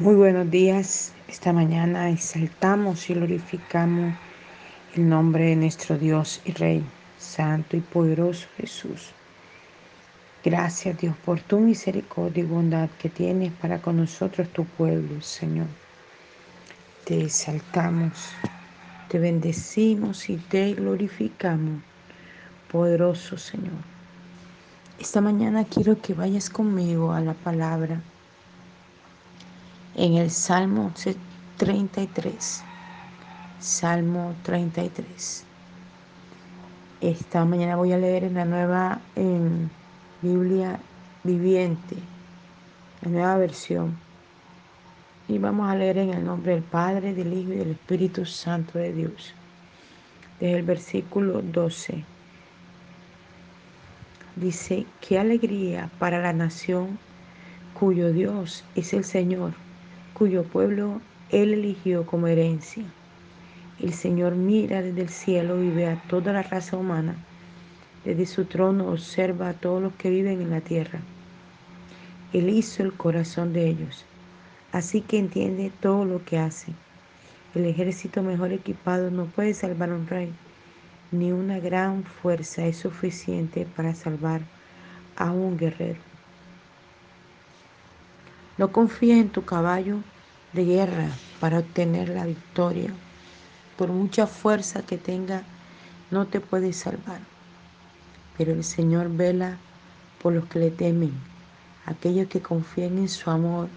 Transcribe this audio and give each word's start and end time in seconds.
Muy 0.00 0.14
buenos 0.14 0.50
días. 0.50 1.12
Esta 1.28 1.52
mañana 1.52 2.08
exaltamos 2.08 3.10
y 3.10 3.12
glorificamos 3.12 4.14
el 4.94 5.06
nombre 5.06 5.44
de 5.44 5.56
nuestro 5.56 5.98
Dios 5.98 6.40
y 6.46 6.52
Rey, 6.52 6.82
Santo 7.18 7.76
y 7.76 7.80
poderoso 7.80 8.48
Jesús. 8.56 9.10
Gracias 10.42 10.96
Dios 10.96 11.14
por 11.22 11.42
tu 11.42 11.58
misericordia 11.60 12.42
y 12.42 12.46
bondad 12.46 12.88
que 12.98 13.10
tienes 13.10 13.52
para 13.52 13.82
con 13.82 13.98
nosotros, 13.98 14.48
tu 14.48 14.64
pueblo, 14.64 15.20
Señor. 15.20 15.66
Te 17.04 17.22
exaltamos, 17.24 18.30
te 19.08 19.18
bendecimos 19.18 20.30
y 20.30 20.38
te 20.38 20.72
glorificamos, 20.72 21.82
poderoso 22.72 23.36
Señor. 23.36 23.84
Esta 24.98 25.20
mañana 25.20 25.66
quiero 25.66 26.00
que 26.00 26.14
vayas 26.14 26.48
conmigo 26.48 27.12
a 27.12 27.20
la 27.20 27.34
palabra 27.34 28.00
en 29.94 30.14
el 30.14 30.30
Salmo 30.30 30.92
33. 31.56 32.62
Salmo 33.58 34.34
33. 34.44 35.44
Esta 37.00 37.44
mañana 37.44 37.76
voy 37.76 37.92
a 37.92 37.98
leer 37.98 38.24
en 38.24 38.34
la 38.34 38.44
nueva 38.44 39.00
Biblia 40.22 40.78
viviente, 41.24 41.96
la 43.02 43.10
nueva 43.10 43.36
versión. 43.36 43.98
Y 45.28 45.38
vamos 45.38 45.68
a 45.68 45.76
leer 45.76 45.98
en 45.98 46.10
el 46.10 46.24
nombre 46.24 46.54
del 46.54 46.62
Padre, 46.62 47.14
del 47.14 47.32
Hijo 47.32 47.52
y 47.52 47.56
del 47.56 47.70
Espíritu 47.72 48.24
Santo 48.24 48.78
de 48.78 48.92
Dios. 48.92 49.34
Desde 50.38 50.58
el 50.58 50.64
versículo 50.64 51.42
12. 51.42 52.04
Dice, 54.36 54.86
qué 55.00 55.18
alegría 55.18 55.90
para 55.98 56.20
la 56.20 56.32
nación 56.32 56.98
cuyo 57.74 58.12
Dios 58.12 58.64
es 58.74 58.92
el 58.94 59.04
Señor 59.04 59.52
cuyo 60.20 60.42
pueblo 60.44 61.00
Él 61.30 61.54
eligió 61.54 62.04
como 62.04 62.26
herencia. 62.26 62.84
El 63.80 63.94
Señor 63.94 64.34
mira 64.34 64.82
desde 64.82 65.00
el 65.00 65.08
cielo 65.08 65.62
y 65.62 65.70
ve 65.70 65.86
a 65.86 66.02
toda 66.10 66.34
la 66.34 66.42
raza 66.42 66.76
humana. 66.76 67.14
Desde 68.04 68.26
su 68.26 68.44
trono 68.44 68.88
observa 68.88 69.48
a 69.48 69.54
todos 69.54 69.82
los 69.82 69.94
que 69.94 70.10
viven 70.10 70.42
en 70.42 70.50
la 70.50 70.60
tierra. 70.60 71.00
Él 72.34 72.50
hizo 72.50 72.82
el 72.82 72.92
corazón 72.92 73.54
de 73.54 73.66
ellos, 73.66 74.04
así 74.72 75.00
que 75.00 75.18
entiende 75.18 75.72
todo 75.80 76.04
lo 76.04 76.22
que 76.22 76.38
hace. 76.38 76.74
El 77.54 77.64
ejército 77.64 78.22
mejor 78.22 78.52
equipado 78.52 79.10
no 79.10 79.24
puede 79.24 79.54
salvar 79.54 79.88
a 79.88 79.94
un 79.94 80.06
rey, 80.06 80.30
ni 81.12 81.32
una 81.32 81.60
gran 81.60 82.04
fuerza 82.04 82.66
es 82.66 82.76
suficiente 82.76 83.66
para 83.74 83.94
salvar 83.94 84.42
a 85.16 85.32
un 85.32 85.56
guerrero. 85.56 86.09
No 88.60 88.72
confíes 88.72 89.18
en 89.18 89.30
tu 89.30 89.46
caballo 89.46 90.00
de 90.52 90.66
guerra 90.66 91.08
para 91.40 91.60
obtener 91.60 92.10
la 92.10 92.26
victoria. 92.26 92.90
Por 93.78 93.88
mucha 93.88 94.26
fuerza 94.26 94.82
que 94.82 94.98
tenga, 94.98 95.44
no 96.10 96.26
te 96.26 96.40
puede 96.40 96.74
salvar. 96.74 97.20
Pero 98.36 98.52
el 98.52 98.62
Señor 98.62 99.08
vela 99.08 99.56
por 100.22 100.34
los 100.34 100.44
que 100.44 100.58
le 100.58 100.70
temen, 100.70 101.14
aquellos 101.86 102.28
que 102.28 102.42
confían 102.42 102.98
en 102.98 103.08
su 103.08 103.30
amor. 103.30 103.70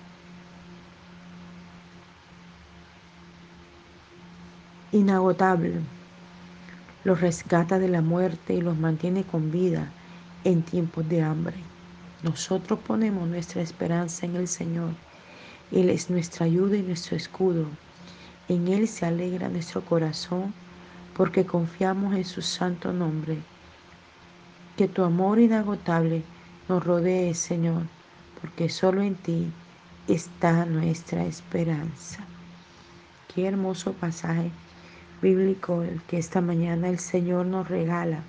Inagotable, 4.91 5.75
los 7.05 7.21
rescata 7.21 7.79
de 7.79 7.87
la 7.87 8.01
muerte 8.01 8.53
y 8.53 8.59
los 8.59 8.77
mantiene 8.77 9.23
con 9.23 9.49
vida 9.49 9.87
en 10.43 10.61
tiempos 10.61 11.07
de 11.07 11.21
hambre. 11.21 11.72
Nosotros 12.23 12.79
ponemos 12.79 13.27
nuestra 13.27 13.61
esperanza 13.61 14.25
en 14.25 14.37
el 14.37 14.47
Señor. 14.47 14.91
Él 15.73 15.89
es 15.89 16.09
nuestra 16.09 16.45
ayuda 16.45 16.77
y 16.77 16.81
nuestro 16.81 17.17
escudo. 17.17 17.65
En 18.47 18.69
Él 18.69 18.87
se 18.87 19.05
alegra 19.05 19.49
nuestro 19.49 19.83
corazón 19.83 20.53
porque 21.17 21.45
confiamos 21.45 22.15
en 22.15 22.23
su 22.23 22.41
santo 22.41 22.93
nombre. 22.93 23.39
Que 24.77 24.87
tu 24.87 25.03
amor 25.03 25.37
inagotable 25.37 26.23
nos 26.69 26.85
rodee, 26.85 27.33
Señor, 27.33 27.83
porque 28.39 28.69
solo 28.69 29.01
en 29.01 29.15
ti 29.15 29.51
está 30.07 30.65
nuestra 30.65 31.25
esperanza. 31.25 32.23
Qué 33.35 33.47
hermoso 33.47 33.91
pasaje 33.91 34.49
bíblico 35.21 35.83
el 35.83 36.01
que 36.03 36.19
esta 36.19 36.39
mañana 36.39 36.87
el 36.87 36.99
Señor 36.99 37.47
nos 37.47 37.67
regala 37.67 38.23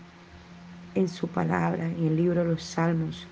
en 0.97 1.09
su 1.09 1.28
palabra, 1.28 1.87
en 1.87 2.09
el 2.09 2.16
libro 2.16 2.43
de 2.43 2.50
los 2.50 2.65
Salmos 2.65 3.28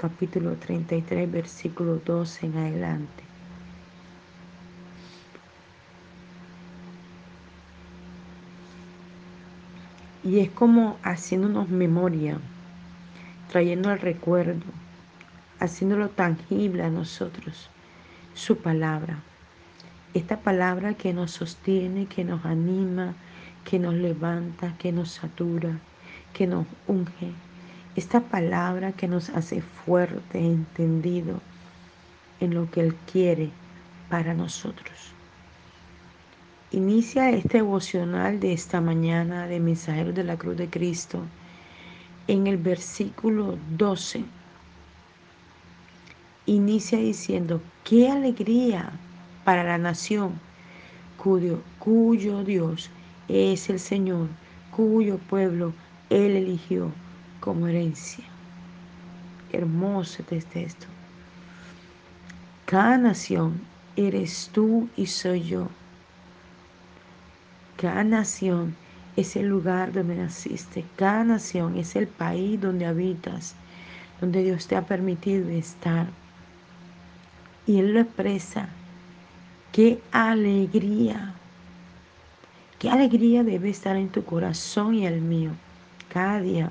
capítulo 0.00 0.56
33, 0.56 1.30
versículo 1.30 1.96
12 1.96 2.46
en 2.46 2.56
adelante. 2.56 3.22
Y 10.24 10.38
es 10.38 10.48
como 10.48 10.96
haciéndonos 11.02 11.68
memoria, 11.68 12.38
trayendo 13.50 13.92
el 13.92 14.00
recuerdo, 14.00 14.64
haciéndolo 15.58 16.08
tangible 16.08 16.82
a 16.82 16.88
nosotros, 16.88 17.68
su 18.32 18.56
palabra. 18.56 19.18
Esta 20.14 20.38
palabra 20.38 20.94
que 20.94 21.12
nos 21.12 21.32
sostiene, 21.32 22.06
que 22.06 22.24
nos 22.24 22.46
anima, 22.46 23.12
que 23.66 23.78
nos 23.78 23.92
levanta, 23.92 24.72
que 24.78 24.92
nos 24.92 25.10
satura, 25.10 25.78
que 26.32 26.46
nos 26.46 26.64
unge, 26.86 27.34
esta 27.96 28.20
palabra 28.20 28.92
que 28.92 29.08
nos 29.08 29.30
hace 29.30 29.62
fuerte, 29.62 30.38
entendido 30.38 31.40
en 32.38 32.54
lo 32.54 32.70
que 32.70 32.80
Él 32.82 32.94
quiere 33.10 33.50
para 34.08 34.32
nosotros. 34.34 35.12
Inicia 36.70 37.30
este 37.30 37.58
devocional 37.58 38.38
de 38.38 38.52
esta 38.52 38.80
mañana 38.80 39.48
de 39.48 39.58
Mensajeros 39.58 40.14
de 40.14 40.22
la 40.22 40.36
Cruz 40.36 40.56
de 40.56 40.70
Cristo 40.70 41.22
en 42.28 42.46
el 42.46 42.58
versículo 42.58 43.58
12. 43.76 44.24
Inicia 46.46 46.98
diciendo, 46.98 47.60
qué 47.84 48.08
alegría 48.08 48.92
para 49.44 49.64
la 49.64 49.78
nación 49.78 50.38
cuyo, 51.16 51.60
cuyo 51.80 52.44
Dios 52.44 52.88
es 53.26 53.68
el 53.68 53.80
Señor, 53.80 54.28
cuyo 54.70 55.18
pueblo 55.18 55.72
Él 56.08 56.36
eligió 56.36 56.92
como 57.40 57.66
herencia. 57.66 58.24
Hermoso 59.52 60.22
este 60.30 60.62
esto. 60.62 60.86
Cada 62.66 62.98
nación 62.98 63.60
eres 63.96 64.50
tú 64.52 64.88
y 64.96 65.06
soy 65.06 65.42
yo. 65.42 65.68
Cada 67.76 68.04
nación 68.04 68.76
es 69.16 69.34
el 69.34 69.48
lugar 69.48 69.92
donde 69.92 70.14
naciste. 70.14 70.84
Cada 70.96 71.24
nación 71.24 71.76
es 71.76 71.96
el 71.96 72.06
país 72.06 72.60
donde 72.60 72.86
habitas, 72.86 73.54
donde 74.20 74.44
Dios 74.44 74.68
te 74.68 74.76
ha 74.76 74.82
permitido 74.82 75.48
estar. 75.48 76.06
Y 77.66 77.78
Él 77.78 77.94
lo 77.94 78.00
expresa. 78.00 78.68
Qué 79.72 80.00
alegría. 80.12 81.34
Qué 82.78 82.90
alegría 82.90 83.42
debe 83.42 83.70
estar 83.70 83.96
en 83.96 84.08
tu 84.08 84.24
corazón 84.24 84.94
y 84.94 85.06
el 85.06 85.20
mío 85.20 85.52
cada 86.10 86.40
día 86.40 86.70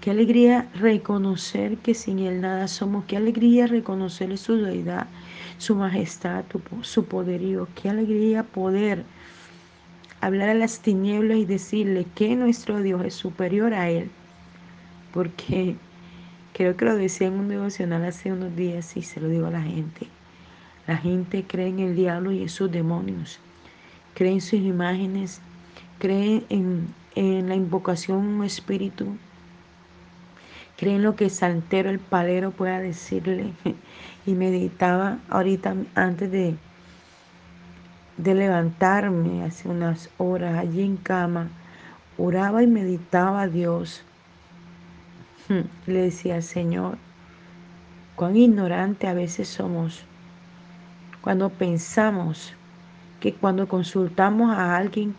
Qué 0.00 0.12
alegría 0.12 0.68
reconocer 0.74 1.76
que 1.78 1.94
sin 1.94 2.20
Él 2.20 2.40
nada 2.40 2.68
somos. 2.68 3.04
Qué 3.06 3.16
alegría 3.16 3.66
reconocerle 3.66 4.36
su 4.36 4.56
deidad, 4.56 5.08
su 5.58 5.74
majestad, 5.74 6.44
su 6.82 7.04
poderío. 7.06 7.66
Qué 7.74 7.88
alegría 7.90 8.44
poder 8.44 9.04
hablar 10.20 10.50
a 10.50 10.54
las 10.54 10.80
tinieblas 10.80 11.38
y 11.38 11.44
decirle 11.44 12.06
que 12.14 12.36
nuestro 12.36 12.80
Dios 12.80 13.04
es 13.04 13.14
superior 13.14 13.74
a 13.74 13.90
Él. 13.90 14.10
Porque 15.12 15.76
creo 16.52 16.76
que 16.76 16.84
lo 16.84 16.96
decía 16.96 17.26
en 17.26 17.34
un 17.34 17.48
devocional 17.48 18.04
hace 18.04 18.32
unos 18.32 18.54
días 18.54 18.96
y 18.96 19.02
se 19.02 19.20
lo 19.20 19.28
digo 19.28 19.46
a 19.46 19.50
la 19.50 19.62
gente. 19.62 20.06
La 20.86 20.96
gente 20.96 21.44
cree 21.46 21.68
en 21.68 21.80
el 21.80 21.96
diablo 21.96 22.32
y 22.32 22.42
en 22.42 22.48
sus 22.48 22.70
demonios. 22.70 23.40
Cree 24.14 24.32
en 24.32 24.40
sus 24.40 24.60
imágenes. 24.60 25.40
Cree 25.98 26.44
en, 26.48 26.94
la 27.14 27.56
invocación 27.56 28.18
un 28.18 28.44
espíritu 28.44 29.16
creen 30.78 31.02
lo 31.02 31.16
que 31.16 31.28
Santero 31.28 31.90
el 31.90 31.98
palero 31.98 32.50
pueda 32.52 32.80
decirle. 32.80 33.52
Y 34.26 34.32
meditaba 34.32 35.20
ahorita 35.30 35.74
antes 35.94 36.30
de, 36.30 36.54
de 38.18 38.34
levantarme 38.34 39.42
hace 39.42 39.66
unas 39.66 40.10
horas 40.18 40.58
allí 40.58 40.82
en 40.82 40.98
cama, 40.98 41.48
oraba 42.18 42.62
y 42.62 42.66
meditaba 42.66 43.40
a 43.40 43.48
Dios. 43.48 44.02
Le 45.86 46.02
decía, 46.02 46.42
Señor, 46.42 46.98
cuán 48.16 48.36
ignorante 48.36 49.06
a 49.06 49.14
veces 49.14 49.48
somos 49.48 50.04
cuando 51.22 51.50
pensamos 51.50 52.54
que 53.20 53.34
cuando 53.34 53.66
consultamos 53.66 54.50
a 54.50 54.76
alguien 54.76 55.14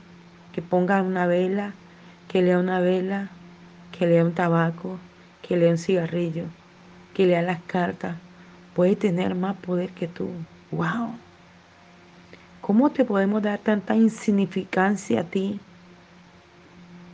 que 0.54 0.62
ponga 0.62 1.02
una 1.02 1.28
vela, 1.28 1.74
que 2.28 2.42
lea 2.42 2.60
una 2.60 2.80
vela, 2.80 3.30
que 3.92 4.08
lea 4.08 4.24
un 4.24 4.34
tabaco, 4.34 4.98
que 5.50 5.58
lea 5.58 5.72
un 5.72 5.80
cigarrillo, 5.80 6.44
que 7.16 7.26
lea 7.26 7.42
las 7.42 7.60
cartas, 7.64 8.16
puede 8.76 8.96
tener 8.96 9.34
más 9.34 9.58
poder 9.58 9.90
que 9.90 10.08
tú. 10.08 10.30
Wow. 10.70 11.16
¿Cómo 12.62 12.92
te 12.92 13.04
podemos 13.04 13.42
dar 13.42 13.58
tanta 13.58 13.96
insignificancia 13.96 15.22
a 15.22 15.24
ti? 15.24 15.60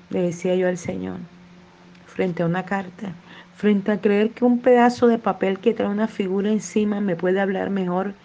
Le 0.10 0.22
decía 0.22 0.54
yo 0.56 0.68
al 0.68 0.78
Señor, 0.78 1.20
frente 2.08 2.44
a 2.44 2.46
una 2.46 2.66
carta, 2.66 3.14
frente 3.56 3.94
a 3.94 4.02
creer 4.02 4.32
que 4.32 4.44
un 4.44 4.60
pedazo 4.60 5.08
de 5.08 5.18
papel 5.18 5.60
que 5.60 5.74
trae 5.74 5.88
una 5.88 6.10
figura 6.10 6.52
encima 6.52 7.00
me 7.00 7.16
puede 7.16 7.40
hablar 7.40 7.70
mejor 7.70 8.16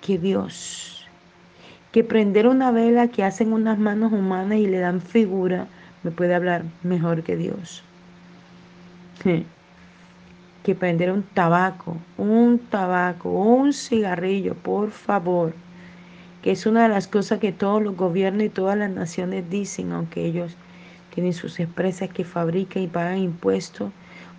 que 0.00 0.16
Dios. 0.16 1.06
Que 1.92 2.04
prender 2.04 2.48
una 2.48 2.70
vela 2.70 3.08
que 3.08 3.22
hacen 3.22 3.52
unas 3.52 3.78
manos 3.78 4.14
humanas 4.14 4.60
y 4.60 4.66
le 4.66 4.78
dan 4.78 5.02
figura 5.02 5.66
me 6.02 6.10
puede 6.10 6.34
hablar 6.34 6.64
mejor 6.82 7.22
que 7.22 7.36
Dios. 7.36 7.84
Que 10.62 10.74
prender 10.74 11.12
un 11.12 11.22
tabaco, 11.22 11.96
un 12.16 12.58
tabaco, 12.58 13.30
un 13.30 13.72
cigarrillo, 13.72 14.54
por 14.54 14.90
favor 14.90 15.52
que 16.42 16.52
es 16.52 16.66
una 16.66 16.84
de 16.84 16.88
las 16.88 17.08
cosas 17.08 17.40
que 17.40 17.52
todos 17.52 17.82
los 17.82 17.96
gobiernos 17.96 18.44
y 18.44 18.48
todas 18.48 18.78
las 18.78 18.90
naciones 18.90 19.50
dicen, 19.50 19.92
aunque 19.92 20.24
ellos 20.24 20.56
tienen 21.12 21.32
sus 21.32 21.58
empresas 21.58 22.10
que 22.10 22.24
fabrican 22.24 22.82
y 22.82 22.86
pagan 22.86 23.18
impuestos. 23.18 23.90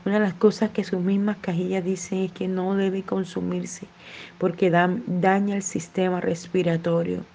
Una 0.06 0.16
de 0.16 0.22
las 0.22 0.34
cosas 0.34 0.70
que 0.70 0.86
sus 0.86 1.02
mismas 1.02 1.38
cajillas 1.42 1.84
dicen 1.84 2.20
es 2.20 2.32
que 2.32 2.48
no 2.48 2.76
debe 2.76 3.04
consumirse 3.04 3.86
porque 4.38 4.72
daña 4.72 5.56
el 5.56 5.62
sistema 5.62 6.22
respiratorio. 6.22 7.26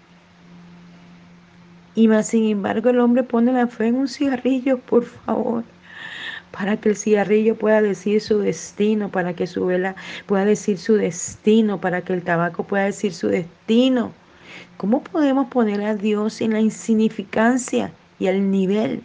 Y 1.95 2.09
más 2.09 2.29
sin 2.29 2.45
embargo 2.45 2.89
el 2.89 3.01
hombre 3.01 3.23
pone 3.23 3.53
la 3.53 3.67
fe 3.67 3.89
en 3.89 3.97
un 3.97 4.09
cigarrillo, 4.09 4.79
por 4.79 5.05
favor, 5.05 5.63
para 6.57 6.77
que 6.77 6.89
el 6.91 6.97
cigarrillo 6.97 7.57
pueda 7.57 7.83
decir 7.83 8.21
su 8.21 8.39
destino, 8.39 9.09
para 9.09 9.35
que 9.35 9.49
su 9.49 9.67
vela 9.67 9.97
pueda 10.27 10.45
decir 10.45 10.79
su 10.79 10.95
destino, 10.95 11.81
para 11.81 12.03
que 12.03 12.13
el 12.13 12.23
tabaco 12.23 12.63
pueda 12.63 12.85
decir 12.85 13.13
su 13.13 13.27
destino. 13.27 14.13
¿Cómo 14.77 15.03
podemos 15.03 15.49
poner 15.49 15.83
a 15.83 15.97
Dios 15.97 16.41
en 16.41 16.53
la 16.53 16.61
insignificancia 16.61 17.91
y 18.21 18.29
al 18.29 18.53
nivel? 18.53 19.03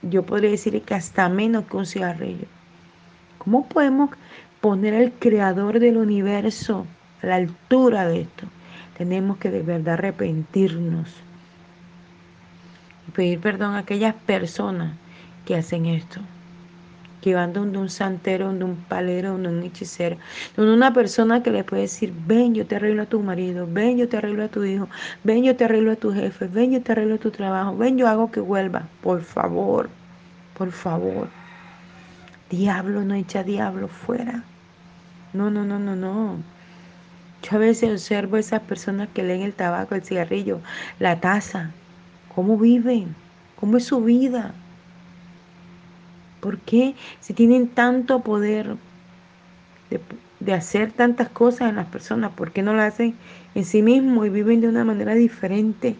Yo 0.00 0.24
podría 0.24 0.50
decir 0.50 0.80
que 0.80 0.94
hasta 0.94 1.28
menos 1.28 1.66
que 1.66 1.76
un 1.76 1.84
cigarrillo. 1.84 2.46
¿Cómo 3.36 3.68
podemos 3.68 4.10
poner 4.62 4.94
al 4.94 5.12
creador 5.12 5.78
del 5.78 5.98
universo 5.98 6.86
a 7.22 7.26
la 7.26 7.34
altura 7.34 8.08
de 8.08 8.22
esto? 8.22 8.46
Tenemos 8.96 9.36
que 9.36 9.50
de 9.50 9.60
verdad 9.60 9.94
arrepentirnos 9.94 11.10
y 13.08 13.10
pedir 13.10 13.40
perdón 13.40 13.74
a 13.74 13.78
aquellas 13.78 14.14
personas 14.14 14.94
que 15.46 15.56
hacen 15.56 15.86
esto 15.86 16.20
que 17.26 17.34
van 17.34 17.52
donde 17.52 17.78
un 17.78 17.90
santero, 17.90 18.46
donde 18.46 18.64
un 18.64 18.76
palero, 18.76 19.32
donde 19.32 19.48
un 19.48 19.62
hechicero, 19.64 20.16
donde 20.56 20.72
una 20.72 20.92
persona 20.92 21.42
que 21.42 21.50
le 21.50 21.64
puede 21.64 21.82
decir, 21.82 22.14
ven, 22.24 22.54
yo 22.54 22.68
te 22.68 22.76
arreglo 22.76 23.02
a 23.02 23.06
tu 23.06 23.18
marido, 23.18 23.66
ven, 23.68 23.98
yo 23.98 24.08
te 24.08 24.16
arreglo 24.16 24.44
a 24.44 24.48
tu 24.48 24.62
hijo, 24.62 24.88
ven, 25.24 25.42
yo 25.42 25.56
te 25.56 25.64
arreglo 25.64 25.90
a 25.90 25.96
tu 25.96 26.12
jefe, 26.12 26.46
ven, 26.46 26.70
yo 26.70 26.82
te 26.82 26.92
arreglo 26.92 27.16
a 27.16 27.18
tu 27.18 27.32
trabajo, 27.32 27.76
ven, 27.76 27.98
yo 27.98 28.06
hago 28.06 28.30
que 28.30 28.38
vuelva, 28.38 28.86
por 29.02 29.22
favor, 29.22 29.90
por 30.56 30.70
favor. 30.70 31.28
Diablo 32.48 33.04
no 33.04 33.14
echa 33.14 33.42
diablo 33.42 33.88
fuera. 33.88 34.44
No, 35.32 35.50
no, 35.50 35.64
no, 35.64 35.80
no, 35.80 35.96
no. 35.96 36.44
Yo 37.42 37.56
a 37.56 37.58
veces 37.58 37.90
observo 37.90 38.36
a 38.36 38.38
esas 38.38 38.60
personas 38.60 39.08
que 39.12 39.24
leen 39.24 39.42
el 39.42 39.52
tabaco, 39.52 39.96
el 39.96 40.04
cigarrillo, 40.04 40.60
la 41.00 41.18
taza, 41.18 41.72
cómo 42.28 42.56
viven, 42.56 43.16
cómo 43.56 43.78
es 43.78 43.84
su 43.86 44.00
vida. 44.00 44.54
¿Por 46.40 46.58
qué 46.58 46.94
si 47.20 47.34
tienen 47.34 47.68
tanto 47.68 48.20
poder 48.20 48.76
de, 50.40 50.52
hacer 50.52 50.92
tantas 50.92 51.28
cosas 51.28 51.70
en 51.70 51.76
las 51.76 51.86
personas, 51.86 52.32
por 52.32 52.52
qué 52.52 52.62
no 52.62 52.74
lo 52.74 52.82
hacen 52.82 53.14
en 53.54 53.64
sí 53.64 53.82
mismos 53.82 54.26
y 54.26 54.30
viven 54.30 54.60
de 54.60 54.68
una 54.68 54.84
manera 54.84 55.14
diferente? 55.14 55.96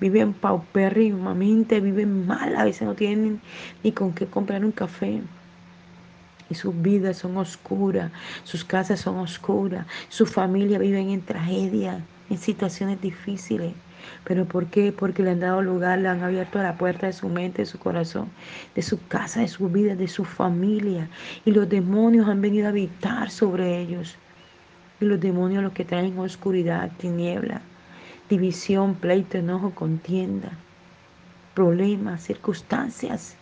Viven 0.00 0.32
paupérrimamente, 0.32 1.80
viven 1.80 2.26
mal, 2.26 2.56
a 2.56 2.64
veces 2.64 2.82
no 2.82 2.94
tienen 2.94 3.40
ni 3.82 3.92
con 3.92 4.12
qué 4.12 4.26
comprar 4.26 4.64
un 4.64 4.72
café. 4.72 5.20
Y 6.48 6.54
sus 6.54 6.80
vidas 6.80 7.18
son 7.18 7.36
oscuras, 7.36 8.10
sus 8.44 8.64
casas 8.64 9.00
son 9.00 9.18
oscuras, 9.18 9.86
su 10.08 10.26
familia 10.26 10.78
viven 10.78 11.10
en 11.10 11.20
tragedia, 11.20 12.04
en 12.28 12.38
situaciones 12.38 13.00
difíciles. 13.00 13.72
¿Pero 14.24 14.44
por 14.44 14.66
qué? 14.66 14.92
Porque 14.92 15.22
le 15.22 15.30
han 15.30 15.40
dado 15.40 15.62
lugar, 15.62 15.98
le 15.98 16.08
han 16.08 16.22
abierto 16.22 16.62
la 16.62 16.76
puerta 16.76 17.06
de 17.06 17.12
su 17.12 17.28
mente, 17.28 17.62
de 17.62 17.66
su 17.66 17.78
corazón, 17.78 18.28
de 18.74 18.82
su 18.82 19.04
casa, 19.08 19.40
de 19.40 19.48
su 19.48 19.68
vida, 19.68 19.94
de 19.94 20.08
su 20.08 20.24
familia. 20.24 21.08
Y 21.44 21.52
los 21.52 21.68
demonios 21.68 22.28
han 22.28 22.40
venido 22.40 22.66
a 22.66 22.70
habitar 22.70 23.30
sobre 23.30 23.80
ellos. 23.80 24.16
Y 25.00 25.06
los 25.06 25.20
demonios 25.20 25.62
los 25.62 25.72
que 25.72 25.84
traen 25.84 26.18
oscuridad, 26.18 26.90
tiniebla, 26.98 27.62
división, 28.28 28.94
pleito, 28.94 29.38
enojo, 29.38 29.70
contienda, 29.70 30.50
problemas, 31.54 32.22
circunstancias. 32.22 33.36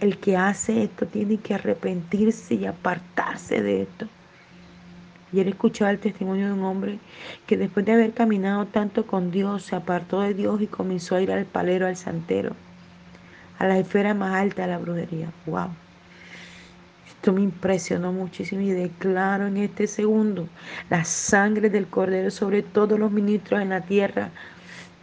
El 0.00 0.18
que 0.18 0.36
hace 0.36 0.84
esto 0.84 1.06
tiene 1.06 1.38
que 1.38 1.54
arrepentirse 1.54 2.54
y 2.54 2.66
apartarse 2.66 3.62
de 3.62 3.82
esto. 3.82 4.08
Ayer 5.32 5.48
escuchaba 5.48 5.90
el 5.90 5.98
testimonio 5.98 6.46
de 6.46 6.52
un 6.52 6.64
hombre 6.64 6.98
que 7.46 7.58
después 7.58 7.84
de 7.84 7.92
haber 7.92 8.12
caminado 8.12 8.66
tanto 8.66 9.06
con 9.06 9.30
Dios, 9.30 9.62
se 9.62 9.76
apartó 9.76 10.20
de 10.22 10.32
Dios 10.32 10.62
y 10.62 10.66
comenzó 10.66 11.16
a 11.16 11.20
ir 11.20 11.30
al 11.30 11.44
palero, 11.44 11.86
al 11.86 11.96
santero, 11.96 12.52
a 13.58 13.66
la 13.66 13.78
esfera 13.78 14.14
más 14.14 14.34
alta 14.34 14.62
de 14.62 14.68
la 14.68 14.78
brujería. 14.78 15.30
¡Wow! 15.44 15.68
Esto 17.06 17.32
me 17.32 17.42
impresionó 17.42 18.12
muchísimo 18.12 18.62
y 18.62 18.70
declaro 18.70 19.48
en 19.48 19.58
este 19.58 19.86
segundo 19.86 20.48
la 20.88 21.04
sangre 21.04 21.68
del 21.68 21.88
Cordero 21.88 22.30
sobre 22.30 22.62
todos 22.62 22.98
los 22.98 23.10
ministros 23.10 23.60
en 23.60 23.70
la 23.70 23.82
tierra, 23.82 24.30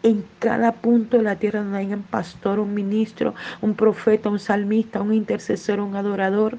en 0.01 0.25
cada 0.39 0.71
punto 0.71 1.17
de 1.17 1.23
la 1.23 1.35
tierra 1.35 1.61
donde 1.61 1.79
haya 1.79 1.95
un 1.97 2.03
pastor, 2.03 2.59
un 2.59 2.73
ministro, 2.73 3.35
un 3.61 3.75
profeta, 3.75 4.29
un 4.29 4.39
salmista, 4.39 5.01
un 5.01 5.13
intercesor, 5.13 5.79
un 5.79 5.95
adorador 5.95 6.57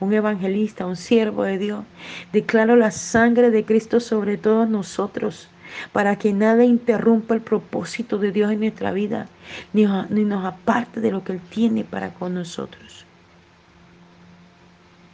un 0.00 0.12
evangelista, 0.14 0.86
un 0.86 0.96
siervo 0.96 1.44
de 1.44 1.58
Dios. 1.58 1.84
Declaro 2.32 2.74
la 2.74 2.90
sangre 2.90 3.50
de 3.50 3.64
Cristo 3.64 4.00
sobre 4.00 4.38
todos 4.38 4.68
nosotros 4.68 5.48
para 5.92 6.16
que 6.16 6.32
nada 6.32 6.64
interrumpa 6.64 7.34
el 7.34 7.42
propósito 7.42 8.18
de 8.18 8.32
Dios 8.32 8.50
en 8.50 8.60
nuestra 8.60 8.92
vida, 8.92 9.28
ni, 9.72 9.86
ni 10.08 10.24
nos 10.24 10.44
aparte 10.44 11.00
de 11.00 11.12
lo 11.12 11.22
que 11.22 11.34
Él 11.34 11.40
tiene 11.50 11.84
para 11.84 12.12
con 12.14 12.34
nosotros. 12.34 13.06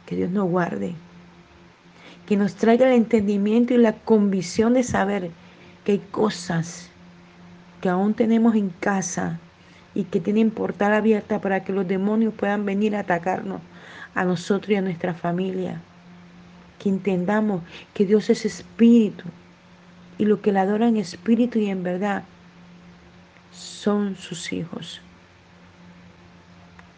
Que 0.05 0.15
Dios 0.15 0.31
nos 0.31 0.49
guarde, 0.49 0.95
que 2.25 2.37
nos 2.37 2.55
traiga 2.55 2.87
el 2.87 2.93
entendimiento 2.93 3.73
y 3.73 3.77
la 3.77 3.93
convicción 3.93 4.73
de 4.73 4.83
saber 4.83 5.31
que 5.83 5.91
hay 5.93 6.01
cosas 6.11 6.89
que 7.81 7.89
aún 7.89 8.13
tenemos 8.13 8.55
en 8.55 8.69
casa 8.69 9.39
y 9.93 10.05
que 10.05 10.19
tienen 10.19 10.49
portal 10.49 10.93
abierta 10.93 11.39
para 11.39 11.63
que 11.63 11.73
los 11.73 11.87
demonios 11.87 12.33
puedan 12.33 12.65
venir 12.65 12.95
a 12.95 13.01
atacarnos 13.01 13.61
a 14.17 14.25
nosotros 14.25 14.71
y 14.71 14.75
a 14.75 14.81
nuestra 14.81 15.13
familia. 15.13 15.79
Que 16.79 16.89
entendamos 16.89 17.61
que 17.93 18.05
Dios 18.05 18.29
es 18.29 18.45
espíritu 18.45 19.25
y 20.17 20.25
lo 20.25 20.41
que 20.41 20.51
le 20.51 20.59
adoran 20.59 20.89
en 20.89 20.97
espíritu 20.97 21.59
y 21.59 21.69
en 21.69 21.83
verdad 21.83 22.23
son 23.51 24.15
sus 24.15 24.51
hijos. 24.51 25.01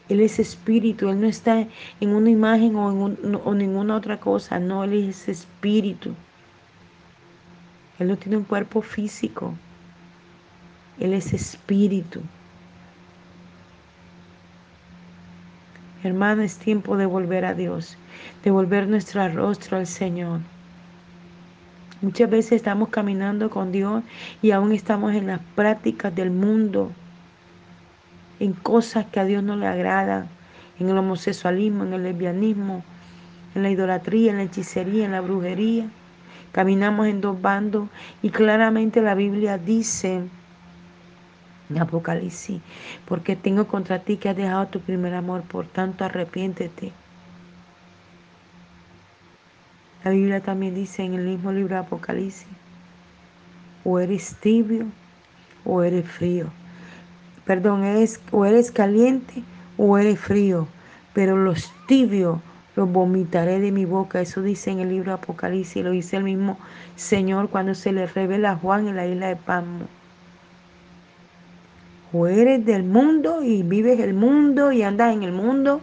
Él 0.08 0.22
es 0.22 0.40
espíritu, 0.40 1.10
Él 1.10 1.20
no 1.22 1.28
está 1.28 1.68
en 2.00 2.10
una 2.10 2.30
imagen 2.30 2.76
o, 2.76 3.10
en 3.10 3.36
o 3.44 3.54
ninguna 3.54 3.98
otra 3.98 4.20
cosa, 4.20 4.58
no, 4.58 4.84
Él 4.86 4.94
es 4.94 5.28
espíritu. 5.28 6.16
Él 8.00 8.08
no 8.08 8.18
tiene 8.18 8.38
un 8.38 8.46
cuerpo 8.46 8.82
físico, 8.82 9.54
Él 11.00 11.14
es 11.14 11.34
espíritu. 11.34 12.22
Hermano, 16.02 16.44
es 16.44 16.58
tiempo 16.58 16.96
de 16.96 17.06
volver 17.06 17.44
a 17.44 17.54
Dios, 17.54 17.98
de 18.46 18.52
volver 18.52 18.88
nuestro 18.88 19.28
rostro 19.28 19.78
al 19.78 19.86
Señor. 19.86 20.40
Muchas 22.02 22.30
veces 22.30 22.54
estamos 22.54 22.88
caminando 22.88 23.50
con 23.50 23.74
Dios 23.74 24.04
y 24.42 24.52
aún 24.52 24.72
estamos 24.72 25.14
en 25.14 25.28
las 25.28 25.42
prácticas 25.56 26.16
del 26.16 26.32
mundo, 26.32 26.94
en 28.40 28.54
cosas 28.54 29.08
que 29.08 29.20
a 29.20 29.26
Dios 29.26 29.44
no 29.44 29.58
le 29.58 29.68
agradan, 29.68 30.30
en 30.80 30.88
el 30.88 30.98
homosexualismo, 30.98 31.84
en 31.84 31.92
el 31.92 32.04
lesbianismo, 32.04 32.82
en 33.54 33.64
la 33.64 33.70
idolatría, 33.70 34.32
en 34.32 34.38
la 34.38 34.44
hechicería, 34.44 35.04
en 35.04 35.12
la 35.12 35.20
brujería. 35.20 35.90
Caminamos 36.54 37.08
en 37.08 37.20
dos 37.20 37.42
bandos 37.42 37.90
y 38.22 38.30
claramente 38.30 39.02
la 39.02 39.16
Biblia 39.16 39.58
dice 39.58 40.24
Apocalipsis, 41.78 42.62
porque 43.06 43.36
tengo 43.36 43.68
contra 43.68 44.00
ti 44.00 44.18
que 44.18 44.30
has 44.30 44.36
dejado 44.36 44.68
tu 44.68 44.80
primer 44.80 45.14
amor, 45.14 45.44
por 45.44 45.68
tanto 45.68 46.04
arrepiéntete. 46.04 46.92
La 50.04 50.12
Biblia 50.12 50.42
también 50.42 50.74
dice 50.74 51.04
en 51.04 51.14
el 51.14 51.26
mismo 51.26 51.52
libro 51.52 51.76
de 51.76 51.82
Apocalipsis, 51.82 52.48
o 53.84 54.00
eres 54.00 54.36
tibio 54.40 54.86
o 55.66 55.84
eres 55.84 56.10
frío. 56.10 56.48
Perdón, 57.46 57.84
eres, 57.84 58.22
o 58.32 58.46
eres 58.46 58.72
caliente 58.72 59.44
o 59.78 59.98
eres 59.98 60.20
frío, 60.20 60.68
pero 61.14 61.38
los 61.38 61.72
tibios, 61.88 62.40
los 62.76 62.92
vomitaré 62.92 63.60
de 63.60 63.72
mi 63.72 63.86
boca. 63.86 64.22
Eso 64.22 64.42
dice 64.42 64.72
en 64.72 64.80
el 64.80 64.90
libro 64.90 65.14
Apocalipsis, 65.14 65.84
lo 65.84 65.92
dice 65.92 66.18
el 66.18 66.24
mismo 66.24 66.58
Señor 66.96 67.50
cuando 67.50 67.76
se 67.76 67.92
le 67.92 68.08
revela 68.08 68.52
a 68.52 68.56
Juan 68.56 68.88
en 68.88 68.96
la 68.96 69.06
isla 69.06 69.28
de 69.28 69.36
Pasmo. 69.36 69.88
O 72.12 72.28
eres 72.28 72.66
del 72.66 72.84
mundo 72.84 73.44
y 73.44 73.64
vives 73.64 74.00
el 74.00 74.14
mundo 74.14 74.72
y 74.72 74.82
andas 74.82 75.14
en 75.14 75.24
el 75.24 75.32
mundo, 75.32 75.82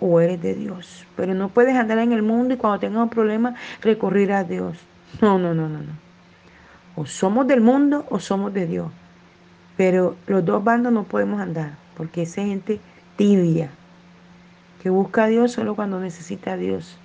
o 0.00 0.20
eres 0.20 0.40
de 0.40 0.54
Dios. 0.54 1.04
Pero 1.16 1.34
no 1.34 1.48
puedes 1.48 1.74
andar 1.76 1.98
en 1.98 2.12
el 2.12 2.22
mundo 2.22 2.54
y 2.54 2.56
cuando 2.56 2.78
tengas 2.78 3.02
un 3.02 3.10
problema 3.10 3.54
recurrir 3.82 4.32
a 4.32 4.44
Dios. 4.44 4.78
No, 5.20 5.38
no, 5.38 5.54
no, 5.54 5.68
no, 5.68 5.78
no. 5.78 5.92
O 6.94 7.06
somos 7.06 7.46
del 7.46 7.60
mundo 7.60 8.06
o 8.10 8.20
somos 8.20 8.52
de 8.52 8.66
Dios. 8.66 8.90
Pero 9.76 10.16
los 10.26 10.44
dos 10.44 10.62
bandos 10.62 10.92
no 10.92 11.04
podemos 11.04 11.40
andar, 11.40 11.72
porque 11.96 12.22
esa 12.22 12.42
gente 12.42 12.80
tibia, 13.16 13.70
que 14.82 14.90
busca 14.90 15.24
a 15.24 15.26
Dios 15.28 15.52
solo 15.52 15.74
cuando 15.74 16.00
necesita 16.00 16.52
a 16.52 16.56
Dios. 16.56 16.98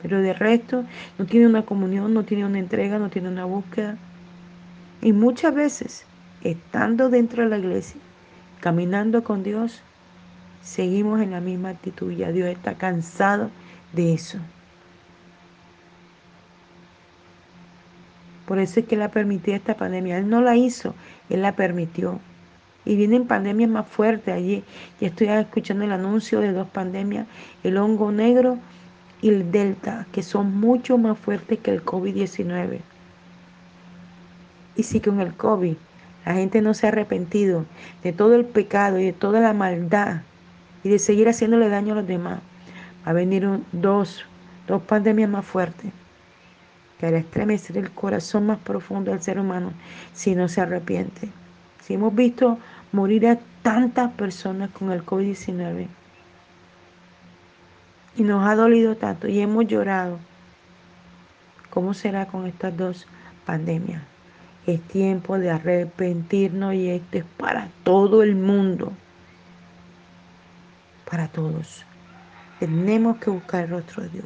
Pero 0.00 0.20
de 0.20 0.32
resto 0.32 0.84
no 1.18 1.26
tiene 1.26 1.46
una 1.46 1.62
comunión, 1.62 2.12
no 2.14 2.24
tiene 2.24 2.44
una 2.44 2.58
entrega, 2.58 2.98
no 2.98 3.10
tiene 3.10 3.28
una 3.28 3.44
búsqueda. 3.44 3.96
Y 5.00 5.12
muchas 5.12 5.54
veces, 5.54 6.04
estando 6.44 7.08
dentro 7.08 7.44
de 7.44 7.50
la 7.50 7.58
iglesia, 7.58 8.00
caminando 8.60 9.24
con 9.24 9.42
Dios, 9.42 9.82
seguimos 10.62 11.20
en 11.20 11.32
la 11.32 11.40
misma 11.40 11.70
actitud. 11.70 12.12
Ya 12.12 12.32
Dios 12.32 12.48
está 12.48 12.74
cansado 12.74 13.50
de 13.92 14.14
eso. 14.14 14.38
Por 18.46 18.58
eso 18.58 18.80
es 18.80 18.86
que 18.86 18.96
Él 18.96 19.02
ha 19.02 19.10
permitido 19.10 19.56
esta 19.56 19.76
pandemia. 19.76 20.18
Él 20.18 20.28
no 20.28 20.40
la 20.42 20.56
hizo, 20.56 20.94
Él 21.30 21.42
la 21.42 21.52
permitió. 21.52 22.20
Y 22.84 22.96
vienen 22.96 23.26
pandemias 23.26 23.70
más 23.70 23.86
fuertes. 23.86 24.34
Allí 24.34 24.64
ya 25.00 25.08
estoy 25.08 25.28
escuchando 25.28 25.84
el 25.84 25.92
anuncio 25.92 26.40
de 26.40 26.52
dos 26.52 26.68
pandemias, 26.68 27.26
el 27.62 27.76
hongo 27.76 28.10
negro 28.10 28.58
y 29.20 29.28
el 29.28 29.52
delta, 29.52 30.06
que 30.12 30.24
son 30.24 30.58
mucho 30.58 30.98
más 30.98 31.16
fuertes 31.16 31.60
que 31.60 31.70
el 31.70 31.84
COVID-19. 31.84 32.80
Y 34.74 34.82
si 34.82 35.00
con 35.00 35.20
el 35.20 35.32
COVID 35.34 35.76
la 36.24 36.34
gente 36.34 36.62
no 36.62 36.74
se 36.74 36.86
ha 36.86 36.90
arrepentido 36.90 37.64
de 38.02 38.12
todo 38.12 38.34
el 38.36 38.44
pecado 38.44 38.98
y 38.98 39.04
de 39.04 39.12
toda 39.12 39.40
la 39.40 39.52
maldad 39.52 40.22
y 40.84 40.88
de 40.88 40.98
seguir 40.98 41.28
haciéndole 41.28 41.68
daño 41.68 41.92
a 41.92 41.96
los 41.96 42.06
demás, 42.06 42.40
va 43.06 43.10
a 43.10 43.14
venir 43.14 43.48
dos, 43.72 44.24
dos 44.66 44.82
pandemias 44.82 45.28
más 45.28 45.44
fuertes 45.44 45.92
que 46.98 47.06
hará 47.06 47.18
estremecer 47.18 47.76
el 47.78 47.90
corazón 47.90 48.46
más 48.46 48.58
profundo 48.58 49.10
del 49.10 49.22
ser 49.22 49.38
humano 49.38 49.72
si 50.12 50.36
no 50.36 50.48
se 50.48 50.60
arrepiente. 50.60 51.28
Si 51.82 51.94
hemos 51.94 52.14
visto 52.14 52.58
morir 52.92 53.26
a 53.26 53.38
tantas 53.62 54.12
personas 54.12 54.70
con 54.70 54.92
el 54.92 55.04
COVID-19 55.04 55.88
y 58.16 58.22
nos 58.22 58.46
ha 58.46 58.54
dolido 58.54 58.96
tanto 58.96 59.26
y 59.26 59.40
hemos 59.40 59.66
llorado, 59.66 60.18
¿cómo 61.70 61.92
será 61.92 62.26
con 62.26 62.46
estas 62.46 62.76
dos 62.76 63.08
pandemias? 63.46 64.11
Es 64.66 64.80
tiempo 64.82 65.38
de 65.38 65.50
arrepentirnos 65.50 66.74
y 66.74 66.90
esto 66.90 67.18
es 67.18 67.24
para 67.36 67.68
todo 67.84 68.22
el 68.22 68.36
mundo 68.36 68.92
para 71.12 71.28
todos. 71.28 71.84
Tenemos 72.58 73.18
que 73.18 73.28
buscar 73.28 73.64
el 73.64 73.70
rostro 73.70 74.02
de 74.02 74.08
Dios 74.08 74.24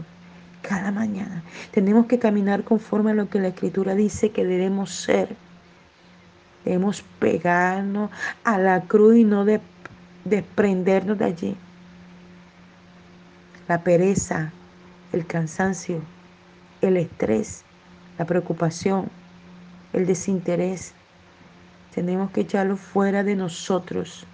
cada 0.62 0.92
mañana. 0.92 1.42
Tenemos 1.72 2.06
que 2.06 2.20
caminar 2.20 2.62
conforme 2.62 3.10
a 3.10 3.14
lo 3.14 3.28
que 3.28 3.40
la 3.40 3.48
Escritura 3.48 3.96
dice 3.96 4.30
que 4.30 4.44
debemos 4.44 4.92
ser. 4.92 5.34
Debemos 6.64 7.02
pegarnos 7.18 8.10
a 8.44 8.58
la 8.58 8.82
cruz 8.82 9.16
y 9.16 9.24
no 9.24 9.44
de, 9.44 9.60
desprendernos 10.24 11.18
de 11.18 11.24
allí. 11.24 11.56
La 13.66 13.82
pereza, 13.82 14.52
el 15.12 15.26
cansancio, 15.26 16.00
el 16.82 16.98
estrés, 16.98 17.64
la 18.16 18.26
preocupación, 18.26 19.10
el 19.96 20.06
desinterés. 20.06 20.92
Tenemos 21.94 22.30
que 22.30 22.42
echarlo 22.42 22.76
fuera 22.76 23.24
de 23.24 23.34
nosotros 23.34 24.26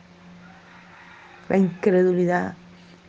la 1.49 1.59
incredulidad, 1.59 2.55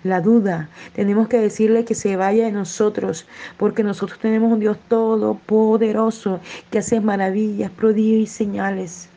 la 0.04 0.22
duda. 0.22 0.70
Tenemos 0.94 1.28
que 1.28 1.38
decirle 1.38 1.86
que 1.86 1.96
se 1.96 2.16
vaya 2.16 2.46
de 2.46 2.52
nosotros, 2.52 3.26
porque 3.58 3.84
nosotros 3.84 4.20
tenemos 4.20 4.52
un 4.52 4.60
Dios 4.60 4.78
todopoderoso 4.88 6.40
que 6.70 6.80
hace 6.80 7.00
maravillas, 7.00 7.72
prodigios 7.72 8.22
y 8.22 8.28
señales. 8.28 9.10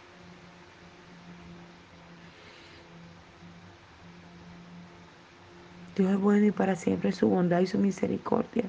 Dios 5.97 6.13
es 6.13 6.21
bueno 6.21 6.47
y 6.47 6.51
para 6.53 6.77
siempre 6.77 7.11
su 7.11 7.29
bondad 7.29 7.61
y 7.61 7.67
su 7.67 7.79
misericordia. 7.79 8.65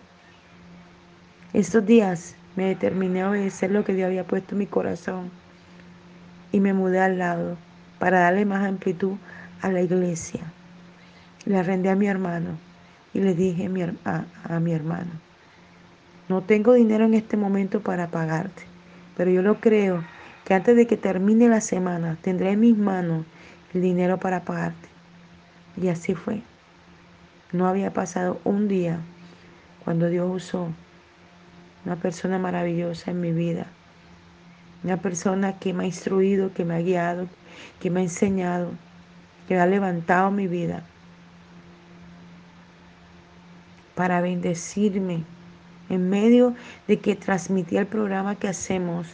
Estos 1.54 1.86
días 1.86 2.36
me 2.58 2.66
determiné 2.66 3.22
a 3.22 3.30
obedecer 3.30 3.72
lo 3.72 3.86
que 3.86 3.94
Dios 3.94 4.08
había 4.08 4.26
puesto 4.26 4.56
en 4.56 4.60
mi 4.60 4.66
corazón 4.66 5.30
y 6.52 6.60
me 6.60 6.74
mudé 6.74 7.00
al 7.00 7.20
lado 7.20 7.56
para 8.00 8.22
darle 8.22 8.46
más 8.46 8.66
amplitud 8.66 9.14
a 9.62 9.70
la 9.70 9.82
iglesia. 9.82 10.42
Le 11.46 11.58
arrendé 11.58 11.92
a 11.92 11.96
mi 11.96 12.08
hermano 12.08 12.58
y 13.14 13.22
le 13.22 13.36
dije 13.36 13.70
a, 14.06 14.26
a 14.44 14.60
mi 14.60 14.74
hermano, 14.74 15.12
no 16.30 16.42
tengo 16.42 16.74
dinero 16.74 17.06
en 17.06 17.14
este 17.14 17.38
momento 17.38 17.82
para 17.82 18.08
pagarte, 18.08 18.64
pero 19.16 19.30
yo 19.30 19.44
lo 19.44 19.60
creo 19.62 20.04
que 20.44 20.56
antes 20.56 20.76
de 20.76 20.88
que 20.88 20.98
termine 20.98 21.48
la 21.50 21.62
semana 21.62 22.18
tendré 22.24 22.52
en 22.52 22.60
mis 22.60 22.76
manos 22.76 23.24
el 23.76 23.82
dinero 23.82 24.18
para 24.18 24.42
pagarte. 24.42 24.90
Y 25.80 25.90
así 25.90 26.16
fue. 26.16 26.42
No 27.52 27.68
había 27.68 27.94
pasado 27.94 28.40
un 28.44 28.68
día 28.68 29.00
cuando 29.86 30.10
Dios 30.10 30.28
usó 30.30 30.70
una 31.86 31.96
persona 31.96 32.38
maravillosa 32.38 33.12
en 33.12 33.22
mi 33.22 33.32
vida. 33.32 33.68
Una 34.84 34.98
persona 34.98 35.60
que 35.60 35.74
me 35.74 35.84
ha 35.84 35.88
instruido, 35.88 36.54
que 36.54 36.66
me 36.66 36.76
ha 36.76 36.82
guiado, 36.82 37.28
que 37.80 37.90
me 37.90 38.02
ha 38.02 38.04
enseñado, 38.04 38.72
que 39.48 39.58
ha 39.60 39.66
levantado 39.66 40.32
mi 40.32 40.48
vida 40.48 40.84
para 43.96 44.22
bendecirme. 44.22 45.24
En 45.90 46.10
medio 46.10 46.54
de 46.88 47.00
que 47.00 47.16
transmitía 47.16 47.80
el 47.80 47.88
programa 47.88 48.36
que 48.36 48.48
hacemos, 48.48 49.08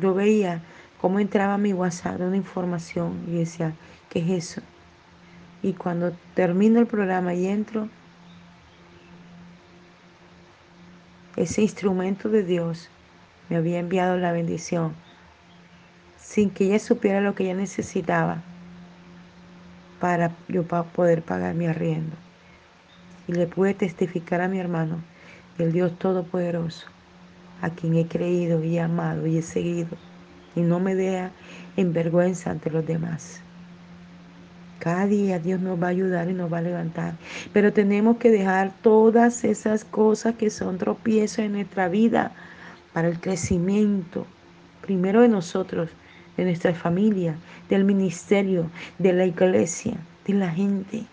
yo 0.00 0.14
veía 0.14 0.62
cómo 1.00 1.20
entraba 1.20 1.58
mi 1.58 1.72
WhatsApp 1.72 2.20
una 2.20 2.36
información 2.36 3.22
y 3.28 3.32
decía, 3.32 3.74
¿qué 4.08 4.20
es 4.20 4.30
eso? 4.30 4.62
Y 5.62 5.74
cuando 5.74 6.12
termino 6.34 6.80
el 6.80 6.86
programa 6.86 7.34
y 7.34 7.46
entro, 7.46 7.88
ese 11.36 11.62
instrumento 11.62 12.28
de 12.28 12.44
Dios 12.44 12.90
me 13.48 13.56
había 13.56 13.78
enviado 13.78 14.16
la 14.16 14.32
bendición 14.32 14.94
sin 16.18 16.50
que 16.50 16.64
ella 16.64 16.78
supiera 16.78 17.20
lo 17.20 17.34
que 17.34 17.44
ella 17.44 17.54
necesitaba 17.54 18.42
para 20.00 20.32
yo 20.48 20.64
poder 20.64 21.22
pagar 21.22 21.54
mi 21.54 21.66
arriendo. 21.66 22.16
Y 23.28 23.32
le 23.32 23.46
pude 23.46 23.74
testificar 23.74 24.40
a 24.40 24.48
mi 24.48 24.58
hermano 24.58 24.98
del 25.56 25.72
Dios 25.72 25.98
Todopoderoso, 25.98 26.86
a 27.62 27.70
quien 27.70 27.96
he 27.96 28.06
creído 28.06 28.62
y 28.64 28.78
amado 28.78 29.26
y 29.26 29.38
he 29.38 29.42
seguido, 29.42 29.96
y 30.56 30.60
no 30.60 30.80
me 30.80 30.94
deja 30.94 31.30
en 31.76 31.92
vergüenza 31.92 32.50
ante 32.50 32.70
los 32.70 32.84
demás. 32.84 33.43
Cada 34.84 35.06
día 35.06 35.38
Dios 35.38 35.60
nos 35.62 35.82
va 35.82 35.86
a 35.86 35.90
ayudar 35.90 36.28
y 36.28 36.34
nos 36.34 36.52
va 36.52 36.58
a 36.58 36.62
levantar. 36.62 37.14
Pero 37.54 37.72
tenemos 37.72 38.18
que 38.18 38.30
dejar 38.30 38.70
todas 38.82 39.42
esas 39.42 39.82
cosas 39.82 40.34
que 40.34 40.50
son 40.50 40.76
tropiezos 40.76 41.38
en 41.38 41.52
nuestra 41.52 41.88
vida 41.88 42.32
para 42.92 43.08
el 43.08 43.18
crecimiento, 43.18 44.26
primero 44.82 45.22
de 45.22 45.28
nosotros 45.28 45.88
de 46.36 46.44
nuestra 46.44 46.74
familia, 46.74 47.36
del 47.68 47.84
ministerio, 47.84 48.70
de 48.98 49.12
la 49.12 49.26
iglesia, 49.26 49.96
de 50.26 50.34
la 50.34 50.50
gente. 50.50 51.04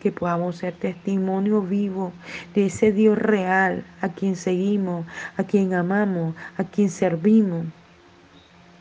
Que 0.00 0.12
podamos 0.12 0.56
ser 0.56 0.74
testimonio 0.74 1.62
vivo 1.62 2.12
de 2.54 2.66
ese 2.66 2.92
Dios 2.92 3.16
real 3.16 3.84
a 4.02 4.10
quien 4.10 4.36
seguimos, 4.36 5.06
a 5.38 5.44
quien 5.44 5.72
amamos, 5.72 6.34
a 6.58 6.64
quien 6.64 6.90
servimos. 6.90 7.64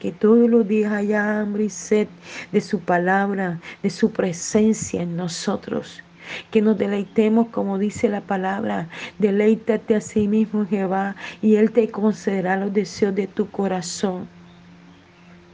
Que 0.03 0.11
todos 0.11 0.49
los 0.49 0.67
días 0.67 0.91
haya 0.91 1.39
hambre 1.39 1.63
y 1.63 1.69
sed 1.69 2.09
de 2.51 2.59
su 2.59 2.81
palabra, 2.81 3.61
de 3.81 3.89
su 3.89 4.11
presencia 4.11 5.01
en 5.01 5.15
nosotros 5.15 6.03
que 6.51 6.61
nos 6.61 6.77
deleitemos 6.77 7.47
como 7.49 7.77
dice 7.77 8.09
la 8.09 8.19
palabra, 8.19 8.89
deleítate 9.17 9.95
a 9.95 10.01
sí 10.01 10.27
mismo 10.27 10.65
Jehová 10.65 11.15
y 11.41 11.55
Él 11.55 11.71
te 11.71 11.89
concederá 11.89 12.57
los 12.57 12.73
deseos 12.73 13.15
de 13.15 13.27
tu 13.27 13.49
corazón, 13.49 14.27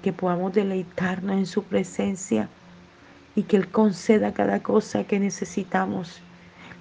que 0.01 0.13
podamos 0.13 0.51
deleitarnos 0.53 1.37
en 1.37 1.45
su 1.45 1.61
presencia 1.61 2.49
y 3.35 3.43
que 3.43 3.57
Él 3.57 3.67
conceda 3.67 4.33
cada 4.33 4.63
cosa 4.63 5.03
que 5.03 5.19
necesitamos. 5.19 6.23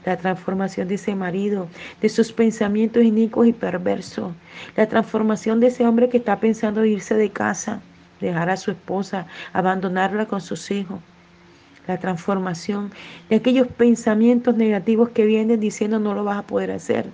La 0.09 0.17
transformación 0.17 0.89
de 0.89 0.95
ese 0.95 1.15
marido, 1.15 1.69
de 2.01 2.09
sus 2.09 2.33
pensamientos 2.33 3.05
inicuos 3.05 3.47
y 3.47 3.53
perversos. 3.53 4.33
La 4.75 4.89
transformación 4.89 5.61
de 5.61 5.67
ese 5.67 5.87
hombre 5.87 6.09
que 6.09 6.17
está 6.17 6.41
pensando 6.41 6.83
irse 6.87 7.15
de 7.15 7.29
casa, 7.29 7.83
dejar 8.19 8.49
a 8.49 8.57
su 8.57 8.71
esposa, 8.71 9.27
abandonarla 9.53 10.25
con 10.25 10.41
sus 10.41 10.71
hijos 10.71 11.01
la 11.87 11.99
transformación 11.99 12.91
de 13.29 13.37
aquellos 13.37 13.69
pensamientos 13.69 14.57
negativos 14.57 15.11
que 15.11 15.27
vienen 15.27 15.61
diciendo 15.61 15.99
no 15.99 16.15
lo 16.15 16.25
vas 16.25 16.39
a 16.39 16.47
poder 16.47 16.71
hacer. 16.71 17.11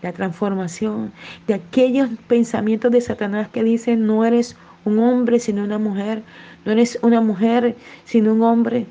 La 0.00 0.12
transformación 0.12 1.12
de 1.46 1.54
aquellos 1.54 2.08
pensamientos 2.26 2.90
de 2.90 3.02
Satanás 3.02 3.48
que 3.50 3.62
dicen 3.62 4.06
no 4.06 4.24
eres 4.24 4.56
un 4.86 4.98
hombre 4.98 5.40
sino 5.40 5.62
una 5.62 5.78
mujer, 5.78 6.22
no 6.64 6.72
eres 6.72 6.98
una 7.02 7.20
mujer 7.20 7.76
sino 8.06 8.32
un 8.32 8.40
hombre. 8.40 8.86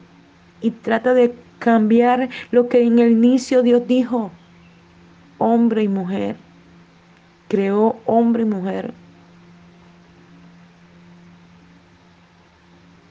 Y 0.61 0.69
trata 0.69 1.15
de 1.15 1.33
cambiar 1.59 2.29
lo 2.51 2.69
que 2.69 2.83
en 2.83 2.99
el 2.99 3.11
inicio 3.11 3.63
Dios 3.63 3.87
dijo, 3.87 4.31
hombre 5.37 5.83
y 5.83 5.87
mujer. 5.87 6.35
Creó 7.47 7.99
hombre 8.05 8.43
y 8.43 8.45
mujer 8.45 8.93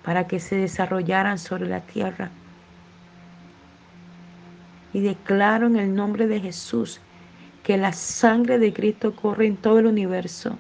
para 0.05 0.27
que 0.29 0.39
se 0.39 0.57
desarrollaran 0.57 1.39
sobre 1.39 1.69
la 1.69 1.81
tierra. 1.81 2.31
Y 4.93 5.01
declaro 5.01 5.67
en 5.67 5.77
el 5.77 5.95
nombre 5.95 6.27
de 6.27 6.41
Jesús 6.41 7.01
que 7.63 7.77
la 7.77 7.93
sangre 7.93 8.59
de 8.59 8.73
Cristo 8.73 9.17
corre 9.17 9.47
en 9.47 9.57
todo 9.57 9.81
el 9.81 9.87
universo 9.87 10.59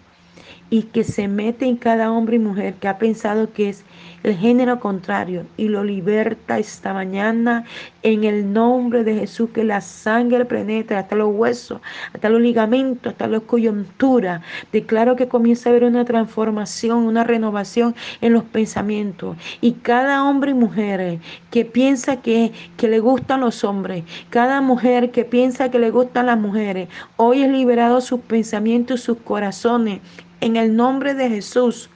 y 0.70 0.82
que 0.82 1.04
se 1.04 1.28
mete 1.28 1.66
en 1.66 1.76
cada 1.76 2.10
hombre 2.10 2.36
y 2.36 2.40
mujer 2.40 2.74
que 2.74 2.88
ha 2.88 2.98
pensado 2.98 3.52
que 3.52 3.68
es 3.68 3.84
el 4.24 4.36
género 4.36 4.80
contrario 4.80 5.46
y 5.56 5.68
lo 5.68 5.84
liberta 5.84 6.58
esta 6.58 6.92
mañana 6.92 7.64
en 8.02 8.24
el 8.24 8.52
nombre 8.52 9.04
de 9.04 9.14
Jesús, 9.14 9.50
que 9.50 9.62
la 9.62 9.80
sangre 9.80 10.44
penetra 10.44 10.98
hasta 10.98 11.14
los 11.14 11.32
huesos, 11.32 11.80
hasta 12.12 12.28
los 12.28 12.40
ligamentos, 12.40 13.12
hasta 13.12 13.28
la 13.28 13.38
coyuntura. 13.38 14.42
Declaro 14.72 15.14
que 15.14 15.28
comienza 15.28 15.68
a 15.68 15.70
haber 15.70 15.84
una 15.84 16.04
transformación, 16.04 17.04
una 17.04 17.22
renovación 17.22 17.94
en 18.20 18.32
los 18.32 18.42
pensamientos. 18.42 19.36
Y 19.60 19.72
cada 19.74 20.24
hombre 20.24 20.50
y 20.50 20.54
mujer 20.54 21.20
que 21.52 21.64
piensa 21.64 22.20
que, 22.20 22.52
que 22.76 22.88
le 22.88 22.98
gustan 22.98 23.40
los 23.40 23.62
hombres, 23.62 24.04
cada 24.30 24.60
mujer 24.60 25.12
que 25.12 25.24
piensa 25.24 25.70
que 25.70 25.78
le 25.78 25.90
gustan 25.90 26.26
las 26.26 26.38
mujeres, 26.38 26.88
hoy 27.16 27.42
es 27.42 27.50
liberado 27.50 28.00
sus 28.00 28.20
pensamientos 28.20 29.00
sus 29.00 29.18
corazones 29.18 30.00
en 30.40 30.56
el 30.56 30.76
nombre 30.76 31.14
de 31.14 31.28
Jesús 31.28 31.90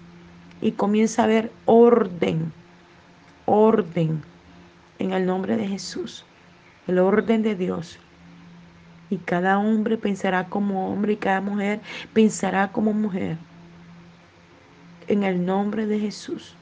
y 0.60 0.72
comienza 0.72 1.22
a 1.22 1.24
haber 1.26 1.52
orden, 1.66 2.52
orden 3.46 4.22
en 4.98 5.12
el 5.12 5.26
nombre 5.26 5.56
de 5.56 5.66
Jesús, 5.66 6.24
el 6.86 6.98
orden 6.98 7.42
de 7.42 7.54
Dios. 7.54 7.98
Y 9.08 9.16
cada 9.16 9.58
hombre 9.58 9.96
pensará 9.96 10.48
como 10.48 10.92
hombre 10.92 11.14
y 11.14 11.16
cada 11.16 11.40
mujer 11.40 11.80
pensará 12.12 12.70
como 12.70 12.92
mujer. 12.92 13.36
En 15.08 15.24
el 15.24 15.44
nombre 15.44 15.86
de 15.86 15.98
Jesús 15.98 16.54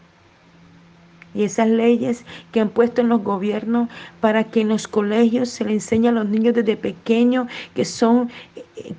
y 1.35 1.45
esas 1.45 1.69
leyes 1.69 2.25
que 2.53 2.61
han 2.61 2.71
puesto 2.71 3.01
en 3.01 3.09
los 3.09 3.23
gobiernos 3.23 3.89
para 4.21 4.45
que 4.45 4.63
en 4.63 4.69
los 4.69 4.89
colegios 4.89 5.51
se 5.51 5.65
le 5.65 5.75
enseñe 5.75 6.09
a 6.09 6.13
los 6.13 6.29
niños 6.29 6.55
desde 6.55 6.77
pequeños 6.77 7.49
que 7.75 7.85
son 7.85 8.31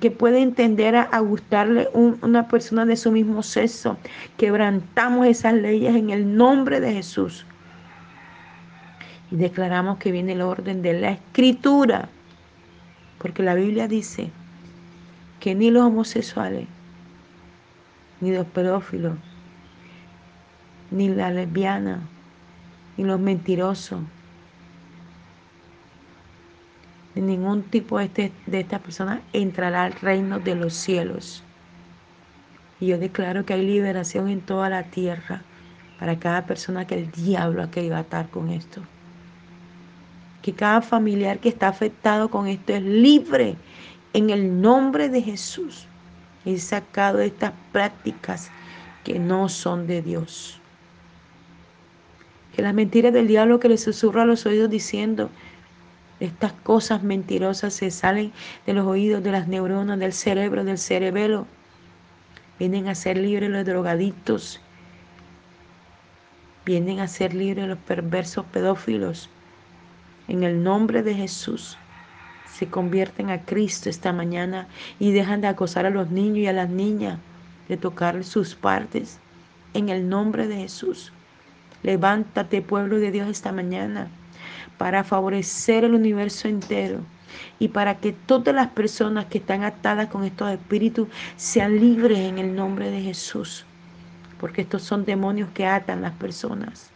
que 0.00 0.10
puede 0.10 0.40
entender 0.40 0.94
a, 0.94 1.18
gustarle 1.20 1.88
una 1.94 2.48
persona 2.48 2.84
de 2.84 2.96
su 2.96 3.10
mismo 3.10 3.42
sexo. 3.42 3.96
Quebrantamos 4.36 5.26
esas 5.26 5.54
leyes 5.54 5.94
en 5.94 6.10
el 6.10 6.36
nombre 6.36 6.80
de 6.80 6.92
Jesús. 6.92 7.46
Y 9.30 9.36
declaramos 9.36 9.98
que 9.98 10.12
viene 10.12 10.32
el 10.32 10.42
orden 10.42 10.82
de 10.82 11.00
la 11.00 11.12
escritura. 11.12 12.08
Porque 13.18 13.42
la 13.42 13.54
Biblia 13.54 13.88
dice 13.88 14.30
que 15.40 15.54
ni 15.54 15.70
los 15.70 15.84
homosexuales, 15.84 16.66
ni 18.20 18.32
los 18.32 18.46
pedófilos, 18.46 19.14
ni 20.90 21.08
la 21.08 21.30
lesbiana, 21.30 22.00
y 23.00 23.02
los 23.02 23.18
mentirosos, 23.18 24.00
ningún 27.14 27.62
tipo 27.62 27.98
de, 27.98 28.04
este, 28.04 28.32
estas 28.52 28.82
personas 28.82 29.22
entrará 29.32 29.84
al 29.84 29.94
reino 29.94 30.38
de 30.38 30.54
los 30.54 30.74
cielos. 30.74 31.42
Y 32.78 32.88
yo 32.88 32.98
declaro 32.98 33.46
que 33.46 33.54
hay 33.54 33.64
liberación 33.64 34.28
en 34.28 34.42
toda 34.42 34.68
la 34.68 34.82
tierra 34.82 35.40
para 35.98 36.18
cada 36.18 36.44
persona 36.44 36.86
que 36.86 36.96
el 36.96 37.10
diablo 37.10 37.62
ha 37.62 37.70
querido 37.70 37.96
atar 37.96 38.28
con 38.28 38.50
esto. 38.50 38.82
Que 40.42 40.52
cada 40.52 40.82
familiar 40.82 41.38
que 41.38 41.48
está 41.48 41.68
afectado 41.68 42.28
con 42.28 42.48
esto 42.48 42.74
es 42.74 42.82
libre 42.82 43.56
en 44.12 44.28
el 44.28 44.60
nombre 44.60 45.08
de 45.08 45.22
Jesús. 45.22 45.86
Y 46.44 46.58
sacado 46.58 47.16
de 47.16 47.28
estas 47.28 47.52
prácticas 47.72 48.50
que 49.04 49.18
no 49.18 49.48
son 49.48 49.86
de 49.86 50.02
Dios 50.02 50.59
las 52.62 52.74
mentiras 52.74 53.12
del 53.12 53.28
diablo 53.28 53.60
que 53.60 53.68
le 53.68 53.78
susurra 53.78 54.22
a 54.22 54.26
los 54.26 54.46
oídos 54.46 54.70
diciendo, 54.70 55.30
estas 56.20 56.52
cosas 56.52 57.02
mentirosas 57.02 57.72
se 57.72 57.90
salen 57.90 58.32
de 58.66 58.74
los 58.74 58.86
oídos, 58.86 59.22
de 59.22 59.32
las 59.32 59.48
neuronas, 59.48 59.98
del 59.98 60.12
cerebro, 60.12 60.64
del 60.64 60.76
cerebelo. 60.76 61.46
Vienen 62.58 62.88
a 62.88 62.94
ser 62.94 63.16
libres 63.16 63.48
los 63.48 63.64
drogadictos. 63.64 64.60
Vienen 66.66 67.00
a 67.00 67.08
ser 67.08 67.32
libres 67.32 67.66
los 67.66 67.78
perversos 67.78 68.44
pedófilos. 68.46 69.30
En 70.28 70.42
el 70.42 70.62
nombre 70.62 71.02
de 71.02 71.14
Jesús 71.14 71.78
se 72.52 72.66
convierten 72.66 73.30
a 73.30 73.40
Cristo 73.42 73.88
esta 73.88 74.12
mañana 74.12 74.68
y 74.98 75.12
dejan 75.12 75.40
de 75.40 75.48
acosar 75.48 75.86
a 75.86 75.90
los 75.90 76.10
niños 76.10 76.38
y 76.38 76.46
a 76.46 76.52
las 76.52 76.68
niñas, 76.68 77.18
de 77.68 77.78
tocar 77.78 78.22
sus 78.24 78.54
partes. 78.54 79.18
En 79.72 79.88
el 79.88 80.06
nombre 80.06 80.46
de 80.46 80.56
Jesús. 80.56 81.12
Levántate, 81.82 82.62
pueblo 82.62 82.98
de 82.98 83.10
Dios, 83.10 83.28
esta 83.28 83.52
mañana 83.52 84.08
para 84.80 85.04
favorecer 85.04 85.84
el 85.84 85.92
universo 85.92 86.48
entero 86.48 87.00
y 87.58 87.68
para 87.68 87.98
que 87.98 88.12
todas 88.12 88.54
las 88.54 88.68
personas 88.68 89.26
que 89.26 89.36
están 89.36 89.62
atadas 89.62 90.08
con 90.08 90.24
estos 90.24 90.50
espíritus 90.50 91.06
sean 91.36 91.78
libres 91.78 92.18
en 92.18 92.38
el 92.38 92.56
nombre 92.56 92.90
de 92.90 93.02
Jesús. 93.02 93.66
Porque 94.40 94.62
estos 94.62 94.80
son 94.80 95.04
demonios 95.04 95.50
que 95.52 95.66
atan 95.66 96.00
las 96.00 96.12
personas. 96.12 96.88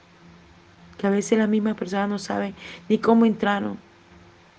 Que 0.97 1.07
a 1.07 1.11
veces 1.11 1.39
las 1.39 1.51
mismas 1.51 1.77
personas 1.77 2.09
no 2.09 2.19
saben 2.19 2.55
ni 2.89 2.97
cómo 2.97 3.27
entraron. 3.27 3.77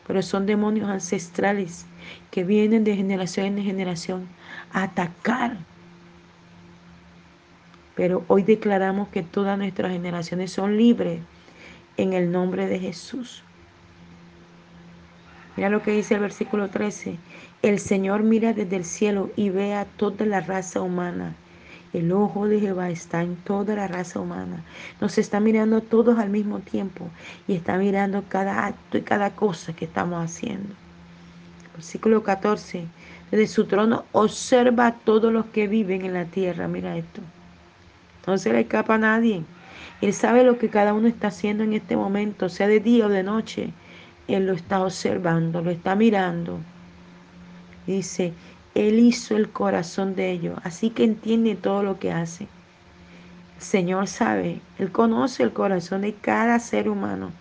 Pero 0.05 0.21
son 0.21 0.45
demonios 0.45 0.87
ancestrales 0.87 1.87
que 2.29 2.43
vienen 2.43 2.83
de 2.83 2.95
generación 2.95 3.57
en 3.57 3.63
generación 3.63 4.27
a 4.71 4.83
atacar 4.83 5.57
pero 7.95 8.23
hoy 8.27 8.43
declaramos 8.43 9.07
que 9.09 9.23
todas 9.23 9.57
nuestras 9.57 9.91
generaciones 9.91 10.51
son 10.51 10.77
libres 10.77 11.21
en 11.97 12.13
el 12.13 12.31
nombre 12.31 12.67
de 12.67 12.79
Jesús. 12.79 13.43
Mira 15.55 15.69
lo 15.69 15.81
que 15.81 15.91
dice 15.91 16.15
el 16.15 16.19
versículo 16.19 16.69
13. 16.69 17.17
El 17.61 17.79
Señor 17.79 18.23
mira 18.23 18.53
desde 18.53 18.75
el 18.75 18.85
cielo 18.85 19.31
y 19.37 19.49
ve 19.49 19.73
a 19.73 19.85
toda 19.85 20.25
la 20.25 20.41
raza 20.41 20.81
humana. 20.81 21.35
El 21.93 22.11
ojo 22.11 22.49
de 22.49 22.59
Jehová 22.59 22.89
está 22.89 23.21
en 23.21 23.37
toda 23.37 23.75
la 23.75 23.87
raza 23.87 24.19
humana. 24.19 24.65
Nos 24.99 25.17
está 25.17 25.39
mirando 25.39 25.79
todos 25.79 26.19
al 26.19 26.29
mismo 26.29 26.59
tiempo 26.59 27.09
y 27.47 27.55
está 27.55 27.77
mirando 27.77 28.25
cada 28.27 28.65
acto 28.65 28.97
y 28.97 29.01
cada 29.01 29.29
cosa 29.29 29.73
que 29.73 29.85
estamos 29.85 30.21
haciendo. 30.21 30.75
Versículo 31.73 32.21
14. 32.21 32.85
Desde 33.31 33.47
su 33.47 33.65
trono 33.65 34.03
observa 34.11 34.87
a 34.87 34.95
todos 34.95 35.31
los 35.31 35.45
que 35.45 35.67
viven 35.69 36.03
en 36.03 36.13
la 36.13 36.25
tierra. 36.25 36.67
Mira 36.67 36.97
esto. 36.97 37.21
No 38.27 38.37
se 38.37 38.51
le 38.51 38.61
escapa 38.61 38.95
a 38.95 38.99
nadie. 38.99 39.43
Él 40.01 40.13
sabe 40.13 40.43
lo 40.43 40.57
que 40.57 40.69
cada 40.69 40.93
uno 40.93 41.07
está 41.07 41.27
haciendo 41.27 41.63
en 41.63 41.73
este 41.73 41.95
momento, 41.95 42.49
sea 42.49 42.67
de 42.67 42.79
día 42.79 43.05
o 43.07 43.09
de 43.09 43.23
noche. 43.23 43.73
Él 44.27 44.47
lo 44.47 44.53
está 44.53 44.83
observando, 44.83 45.61
lo 45.61 45.71
está 45.71 45.95
mirando. 45.95 46.59
Dice, 47.85 48.33
Él 48.73 48.99
hizo 48.99 49.35
el 49.37 49.49
corazón 49.51 50.15
de 50.15 50.31
ellos, 50.31 50.59
así 50.63 50.89
que 50.89 51.03
entiende 51.03 51.55
todo 51.55 51.83
lo 51.83 51.99
que 51.99 52.11
hace. 52.11 52.47
Señor 53.57 54.07
sabe, 54.07 54.61
Él 54.77 54.91
conoce 54.91 55.43
el 55.43 55.53
corazón 55.53 56.01
de 56.01 56.13
cada 56.13 56.59
ser 56.59 56.89
humano 56.89 57.31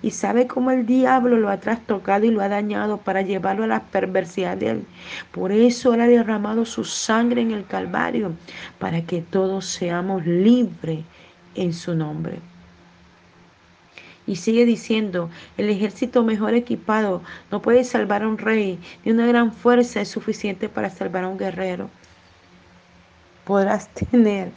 y 0.00 0.12
sabe 0.12 0.46
cómo 0.46 0.70
el 0.70 0.86
diablo 0.86 1.36
lo 1.36 1.50
ha 1.50 1.58
trastocado 1.58 2.24
y 2.24 2.30
lo 2.30 2.40
ha 2.40 2.48
dañado 2.48 2.98
para 2.98 3.22
llevarlo 3.22 3.64
a 3.64 3.68
la 3.68 3.82
perversidad 3.84 4.56
de 4.56 4.70
él. 4.70 4.86
Por 5.32 5.52
eso 5.52 5.94
Él 5.94 6.00
ha 6.00 6.06
derramado 6.06 6.64
su 6.64 6.84
sangre 6.84 7.42
en 7.42 7.50
el 7.50 7.66
Calvario, 7.66 8.32
para 8.78 9.02
que 9.02 9.20
todos 9.22 9.66
seamos 9.66 10.24
libres 10.24 11.00
en 11.54 11.72
su 11.72 11.94
nombre. 11.94 12.38
Y 14.26 14.36
sigue 14.36 14.64
diciendo, 14.66 15.30
el 15.56 15.70
ejército 15.70 16.22
mejor 16.22 16.54
equipado 16.54 17.22
no 17.50 17.62
puede 17.62 17.82
salvar 17.82 18.22
a 18.22 18.28
un 18.28 18.38
rey, 18.38 18.78
ni 19.04 19.12
una 19.12 19.26
gran 19.26 19.52
fuerza 19.52 20.00
es 20.00 20.08
suficiente 20.08 20.68
para 20.68 20.90
salvar 20.90 21.24
a 21.24 21.28
un 21.28 21.38
guerrero. 21.38 21.90
Podrás 23.44 23.88
tener 24.10 24.52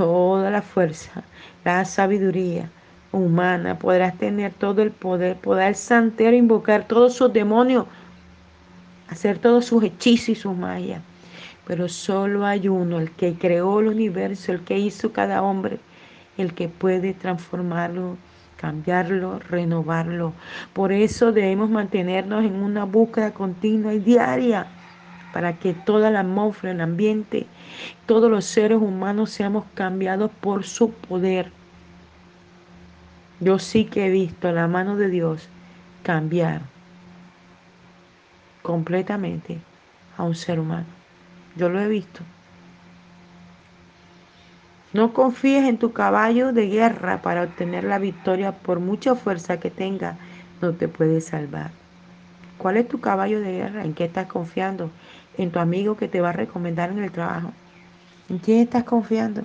toda 0.00 0.50
la 0.50 0.62
fuerza, 0.62 1.22
la 1.62 1.84
sabiduría, 1.84 2.70
humana, 3.12 3.78
podrás 3.78 4.16
tener 4.16 4.50
todo 4.50 4.80
el 4.80 4.92
poder, 4.92 5.36
poder 5.36 5.74
santero 5.74 6.34
invocar 6.34 6.88
todos 6.88 7.12
sus 7.16 7.30
demonios, 7.30 7.84
hacer 9.10 9.36
todos 9.36 9.66
sus 9.66 9.84
hechizos 9.84 10.30
y 10.30 10.34
sus 10.36 10.56
magias. 10.56 11.02
Pero 11.66 11.86
solo 11.86 12.46
hay 12.46 12.66
uno, 12.66 12.98
el 12.98 13.10
que 13.10 13.34
creó 13.34 13.80
el 13.80 13.88
universo, 13.88 14.52
el 14.52 14.60
que 14.60 14.78
hizo 14.78 15.12
cada 15.12 15.42
hombre, 15.42 15.80
el 16.38 16.54
que 16.54 16.68
puede 16.68 17.12
transformarlo, 17.12 18.16
cambiarlo, 18.56 19.38
renovarlo. 19.50 20.32
Por 20.72 20.92
eso 20.92 21.30
debemos 21.30 21.68
mantenernos 21.68 22.42
en 22.42 22.54
una 22.54 22.86
búsqueda 22.86 23.34
continua 23.34 23.92
y 23.92 23.98
diaria 23.98 24.66
para 25.32 25.58
que 25.58 25.74
toda 25.74 26.10
la 26.10 26.20
atmósfera, 26.20 26.72
el 26.72 26.80
ambiente, 26.80 27.46
todos 28.06 28.30
los 28.30 28.44
seres 28.44 28.78
humanos 28.78 29.30
seamos 29.30 29.64
cambiados 29.74 30.30
por 30.40 30.64
su 30.64 30.92
poder. 30.92 31.52
Yo 33.40 33.58
sí 33.58 33.84
que 33.84 34.06
he 34.06 34.10
visto 34.10 34.52
la 34.52 34.68
mano 34.68 34.96
de 34.96 35.08
Dios 35.08 35.48
cambiar 36.02 36.62
completamente 38.62 39.58
a 40.16 40.24
un 40.24 40.34
ser 40.34 40.60
humano. 40.60 40.86
Yo 41.56 41.68
lo 41.68 41.80
he 41.80 41.88
visto. 41.88 42.20
No 44.92 45.12
confíes 45.12 45.68
en 45.68 45.78
tu 45.78 45.92
caballo 45.92 46.52
de 46.52 46.66
guerra 46.66 47.22
para 47.22 47.44
obtener 47.44 47.84
la 47.84 47.98
victoria 47.98 48.52
por 48.52 48.80
mucha 48.80 49.14
fuerza 49.14 49.60
que 49.60 49.70
tenga, 49.70 50.16
no 50.60 50.72
te 50.72 50.88
puede 50.88 51.20
salvar. 51.20 51.70
¿Cuál 52.60 52.76
es 52.76 52.88
tu 52.88 53.00
caballo 53.00 53.40
de 53.40 53.52
guerra? 53.52 53.84
¿En 53.86 53.94
qué 53.94 54.04
estás 54.04 54.26
confiando? 54.26 54.90
¿En 55.38 55.50
tu 55.50 55.60
amigo 55.60 55.96
que 55.96 56.08
te 56.08 56.20
va 56.20 56.28
a 56.28 56.32
recomendar 56.32 56.90
en 56.90 56.98
el 56.98 57.10
trabajo? 57.10 57.52
¿En 58.28 58.36
quién 58.36 58.58
estás 58.58 58.84
confiando? 58.84 59.44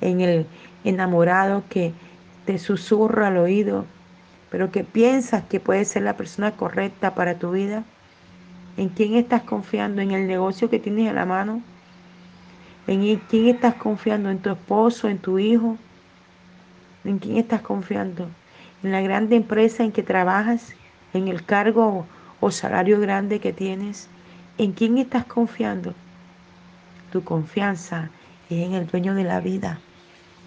¿En 0.00 0.20
el 0.20 0.46
enamorado 0.84 1.64
que 1.68 1.92
te 2.46 2.58
susurra 2.58 3.26
al 3.26 3.38
oído, 3.38 3.86
pero 4.52 4.70
que 4.70 4.84
piensas 4.84 5.42
que 5.42 5.58
puede 5.58 5.84
ser 5.84 6.04
la 6.04 6.16
persona 6.16 6.52
correcta 6.52 7.12
para 7.16 7.34
tu 7.34 7.50
vida? 7.50 7.82
¿En 8.76 8.88
quién 8.90 9.16
estás 9.16 9.42
confiando? 9.42 10.02
¿En 10.02 10.12
el 10.12 10.28
negocio 10.28 10.70
que 10.70 10.78
tienes 10.78 11.08
en 11.08 11.16
la 11.16 11.26
mano? 11.26 11.60
¿En 12.86 13.16
quién 13.28 13.48
estás 13.48 13.74
confiando? 13.74 14.30
¿En 14.30 14.38
tu 14.38 14.50
esposo? 14.50 15.08
¿En 15.08 15.18
tu 15.18 15.40
hijo? 15.40 15.76
¿En 17.04 17.18
quién 17.18 17.36
estás 17.36 17.62
confiando? 17.62 18.28
¿En 18.84 18.92
la 18.92 19.00
grande 19.00 19.34
empresa 19.34 19.82
en 19.82 19.90
que 19.90 20.04
trabajas? 20.04 20.72
¿En 21.12 21.28
el 21.28 21.44
cargo 21.44 22.06
o 22.40 22.50
salario 22.50 23.00
grande 23.00 23.40
que 23.40 23.52
tienes? 23.52 24.08
¿En 24.58 24.72
quién 24.72 24.98
estás 24.98 25.24
confiando? 25.24 25.94
Tu 27.12 27.24
confianza 27.24 28.10
es 28.48 28.64
en 28.64 28.74
el 28.74 28.86
dueño 28.86 29.14
de 29.14 29.24
la 29.24 29.40
vida, 29.40 29.80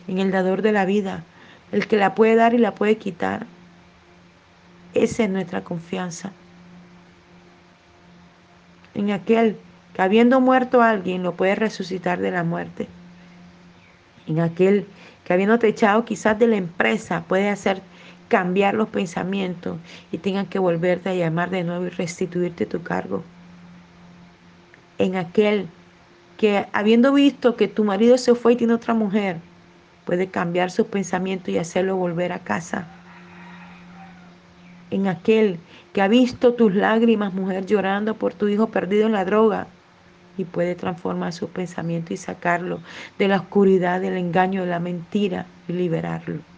en 0.07 0.19
el 0.19 0.31
dador 0.31 0.61
de 0.61 0.71
la 0.71 0.85
vida, 0.85 1.23
el 1.71 1.87
que 1.87 1.97
la 1.97 2.15
puede 2.15 2.35
dar 2.35 2.53
y 2.53 2.59
la 2.59 2.75
puede 2.75 2.97
quitar. 2.97 3.45
Esa 4.93 5.23
es 5.23 5.29
nuestra 5.29 5.63
confianza. 5.63 6.31
En 8.93 9.11
aquel 9.11 9.57
que 9.93 10.01
habiendo 10.01 10.39
muerto 10.39 10.81
alguien 10.81 11.23
lo 11.23 11.33
puede 11.33 11.55
resucitar 11.55 12.19
de 12.19 12.31
la 12.31 12.43
muerte. 12.43 12.87
En 14.27 14.39
aquel 14.39 14.87
que 15.25 15.33
habiendo 15.33 15.55
echado 15.61 16.05
quizás 16.05 16.37
de 16.39 16.47
la 16.47 16.55
empresa 16.55 17.23
puede 17.27 17.49
hacer 17.49 17.81
cambiar 18.33 18.73
los 18.73 18.89
pensamientos 18.89 19.77
y 20.11 20.17
tengan 20.17 20.47
que 20.47 20.57
volverte 20.57 21.09
a 21.09 21.13
llamar 21.13 21.51
de 21.51 21.63
nuevo 21.63 21.85
y 21.85 21.89
restituirte 21.89 22.65
tu 22.65 22.81
cargo. 22.81 23.23
En 24.97 25.15
aquel 25.17 25.67
que 26.37 26.65
habiendo 26.73 27.13
visto 27.13 27.55
que 27.55 27.67
tu 27.67 27.83
marido 27.83 28.17
se 28.17 28.33
fue 28.33 28.53
y 28.53 28.55
tiene 28.55 28.73
otra 28.73 28.95
mujer, 28.95 29.37
puede 30.03 30.29
cambiar 30.29 30.71
sus 30.71 30.87
pensamientos 30.87 31.49
y 31.49 31.59
hacerlo 31.59 31.95
volver 31.95 32.31
a 32.31 32.39
casa. 32.39 32.87
En 34.89 35.05
aquel 35.05 35.59
que 35.93 36.01
ha 36.01 36.07
visto 36.07 36.55
tus 36.55 36.73
lágrimas, 36.73 37.35
mujer, 37.35 37.67
llorando 37.67 38.15
por 38.15 38.33
tu 38.33 38.47
hijo 38.47 38.71
perdido 38.71 39.05
en 39.05 39.13
la 39.13 39.25
droga, 39.25 39.67
y 40.39 40.45
puede 40.45 40.73
transformar 40.73 41.33
su 41.33 41.49
pensamiento 41.49 42.15
y 42.15 42.17
sacarlo 42.17 42.79
de 43.19 43.27
la 43.27 43.41
oscuridad, 43.41 44.01
del 44.01 44.17
engaño, 44.17 44.61
de 44.61 44.71
la 44.71 44.79
mentira 44.79 45.45
y 45.67 45.73
liberarlo. 45.73 46.52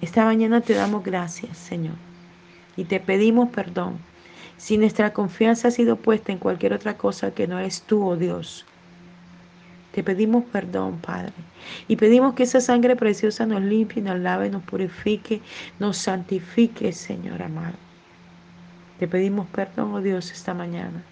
Esta 0.00 0.24
mañana 0.24 0.62
te 0.62 0.74
damos 0.74 1.04
gracias, 1.04 1.58
Señor, 1.58 1.96
y 2.76 2.84
te 2.84 3.00
pedimos 3.00 3.50
perdón 3.50 3.98
si 4.56 4.78
nuestra 4.78 5.12
confianza 5.12 5.68
ha 5.68 5.70
sido 5.70 5.96
puesta 5.96 6.32
en 6.32 6.38
cualquier 6.38 6.72
otra 6.72 6.96
cosa 6.96 7.32
que 7.32 7.46
no 7.46 7.58
eres 7.58 7.82
tú, 7.82 8.06
oh 8.06 8.16
Dios. 8.16 8.66
Te 9.92 10.02
pedimos 10.02 10.44
perdón, 10.44 10.98
Padre. 10.98 11.32
Y 11.88 11.96
pedimos 11.96 12.34
que 12.34 12.44
esa 12.44 12.60
sangre 12.60 12.94
preciosa 12.96 13.44
nos 13.44 13.62
limpie, 13.62 14.02
nos 14.02 14.18
lave, 14.18 14.48
nos 14.48 14.62
purifique, 14.62 15.42
nos 15.78 15.96
santifique, 15.96 16.92
Señor 16.92 17.42
amado. 17.42 17.74
Te 18.98 19.08
pedimos 19.08 19.48
perdón, 19.48 19.94
oh 19.94 20.00
Dios, 20.00 20.30
esta 20.30 20.54
mañana. 20.54 21.02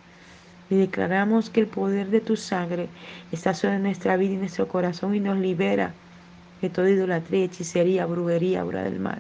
Y 0.71 0.77
declaramos 0.77 1.51
que 1.51 1.61
el 1.61 1.67
poder 1.67 2.09
de 2.09 2.21
tu 2.21 2.37
sangre 2.37 2.89
está 3.33 3.53
sobre 3.55 3.79
nuestra 3.79 4.17
vida 4.17 4.35
y 4.35 4.37
nuestro 4.37 4.69
corazón 4.69 5.15
y 5.15 5.21
nos 5.21 5.39
libera 5.39 5.95
de 6.61 6.71
toda 6.71 6.91
idolatría, 6.91 7.45
hechicería, 7.45 8.07
brujería, 8.07 8.65
obra 8.65 8.83
del 8.83 9.01
mal. 9.01 9.19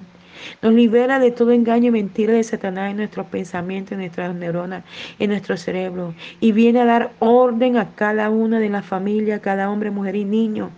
Nos 0.62 0.72
libera 0.72 1.18
de 1.18 1.30
todo 1.30 1.50
engaño 1.52 1.88
y 1.88 1.90
mentira 1.90 2.32
de 2.32 2.44
Satanás 2.44 2.90
en 2.90 2.98
nuestros 2.98 3.26
pensamientos, 3.26 3.92
en 3.92 3.98
nuestras 3.98 4.34
neuronas, 4.34 4.84
en 5.18 5.30
nuestro 5.30 5.56
cerebro. 5.56 6.14
Y 6.40 6.52
viene 6.52 6.80
a 6.80 6.84
dar 6.84 7.10
orden 7.18 7.76
a 7.76 7.94
cada 7.94 8.30
una 8.30 8.60
de 8.60 8.68
la 8.68 8.82
familia, 8.82 9.36
a 9.36 9.40
cada 9.40 9.70
hombre, 9.70 9.90
mujer 9.90 10.14
y 10.14 10.24
niño. 10.24 10.70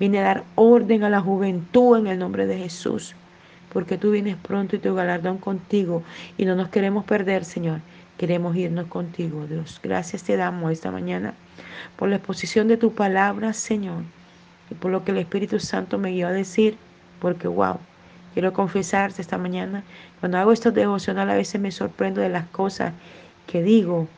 Viene 0.00 0.18
a 0.18 0.22
dar 0.22 0.44
orden 0.56 1.04
a 1.04 1.10
la 1.10 1.20
juventud 1.20 1.98
en 1.98 2.08
el 2.08 2.18
nombre 2.18 2.46
de 2.46 2.58
Jesús. 2.58 3.14
Porque 3.72 3.98
tú 3.98 4.10
vienes 4.10 4.36
pronto 4.36 4.76
y 4.76 4.80
tu 4.80 4.94
galardón 4.94 5.38
contigo. 5.38 6.02
Y 6.36 6.44
no 6.44 6.56
nos 6.56 6.68
queremos 6.68 7.04
perder, 7.04 7.44
Señor. 7.44 7.80
Queremos 8.18 8.56
irnos 8.56 8.86
contigo, 8.86 9.46
Dios. 9.46 9.80
Gracias 9.82 10.22
te 10.24 10.36
damos 10.36 10.72
esta 10.72 10.90
mañana 10.90 11.34
por 11.96 12.08
la 12.08 12.16
exposición 12.16 12.68
de 12.68 12.76
tu 12.76 12.92
palabra, 12.92 13.52
Señor, 13.52 14.02
y 14.70 14.74
por 14.74 14.90
lo 14.90 15.04
que 15.04 15.12
el 15.12 15.18
Espíritu 15.18 15.60
Santo 15.60 15.98
me 15.98 16.10
guió 16.10 16.28
a 16.28 16.32
decir, 16.32 16.76
porque 17.20 17.48
wow, 17.48 17.78
quiero 18.32 18.52
confesarte 18.52 19.22
esta 19.22 19.38
mañana, 19.38 19.84
cuando 20.20 20.38
hago 20.38 20.52
estos 20.52 20.74
devocionales 20.74 21.32
a 21.32 21.36
veces 21.36 21.60
me 21.60 21.70
sorprendo 21.70 22.20
de 22.20 22.28
las 22.28 22.46
cosas 22.48 22.92
que 23.46 23.62
digo, 23.62 24.08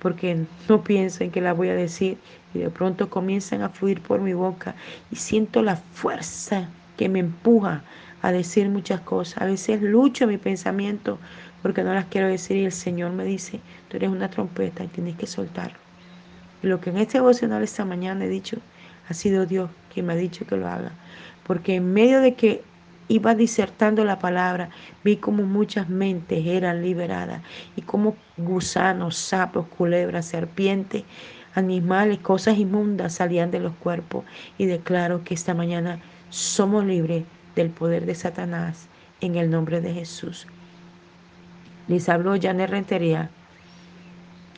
porque 0.00 0.44
no 0.68 0.82
pienso 0.82 1.24
en 1.24 1.30
que 1.30 1.40
las 1.40 1.56
voy 1.56 1.68
a 1.68 1.74
decir 1.74 2.18
y 2.54 2.58
de 2.60 2.70
pronto 2.70 3.10
comienzan 3.10 3.62
a 3.62 3.68
fluir 3.68 4.00
por 4.00 4.20
mi 4.20 4.34
boca 4.34 4.74
y 5.10 5.16
siento 5.16 5.62
la 5.62 5.76
fuerza 5.76 6.68
que 6.96 7.08
me 7.08 7.18
empuja 7.18 7.82
a 8.22 8.32
decir 8.32 8.68
muchas 8.68 9.00
cosas. 9.00 9.42
A 9.42 9.46
veces 9.46 9.82
lucho 9.82 10.26
mi 10.26 10.38
pensamiento 10.38 11.18
porque 11.62 11.82
no 11.82 11.94
las 11.94 12.06
quiero 12.06 12.28
decir 12.28 12.56
y 12.56 12.64
el 12.64 12.72
Señor 12.72 13.12
me 13.12 13.24
dice, 13.24 13.60
tú 13.88 13.96
eres 13.96 14.10
una 14.10 14.30
trompeta 14.30 14.84
y 14.84 14.88
tienes 14.88 15.16
que 15.16 15.26
soltarlo. 15.26 15.78
Y 16.62 16.68
lo 16.68 16.80
que 16.80 16.90
en 16.90 16.98
este 16.98 17.18
devocional 17.18 17.62
esta 17.62 17.84
mañana 17.84 18.24
he 18.24 18.28
dicho, 18.28 18.58
ha 19.08 19.14
sido 19.14 19.46
Dios 19.46 19.70
quien 19.92 20.06
me 20.06 20.12
ha 20.12 20.16
dicho 20.16 20.46
que 20.46 20.56
lo 20.56 20.68
haga. 20.68 20.92
Porque 21.46 21.76
en 21.76 21.92
medio 21.92 22.20
de 22.20 22.34
que 22.34 22.62
iba 23.08 23.34
disertando 23.34 24.04
la 24.04 24.18
palabra, 24.18 24.70
vi 25.04 25.16
como 25.16 25.44
muchas 25.44 25.88
mentes 25.88 26.44
eran 26.46 26.82
liberadas 26.82 27.42
y 27.76 27.82
como 27.82 28.16
gusanos, 28.36 29.16
sapos, 29.16 29.66
culebras, 29.68 30.26
serpientes, 30.26 31.04
animales, 31.54 32.18
cosas 32.18 32.58
inmundas 32.58 33.14
salían 33.14 33.50
de 33.50 33.60
los 33.60 33.74
cuerpos. 33.76 34.24
Y 34.58 34.66
declaro 34.66 35.24
que 35.24 35.34
esta 35.34 35.54
mañana 35.54 36.00
somos 36.30 36.84
libres 36.84 37.24
del 37.54 37.70
poder 37.70 38.06
de 38.06 38.14
Satanás 38.14 38.88
en 39.20 39.36
el 39.36 39.50
nombre 39.50 39.80
de 39.80 39.94
Jesús. 39.94 40.46
Les 41.88 42.08
habló 42.08 42.34
Janet 42.40 42.70
Rentería, 42.70 43.30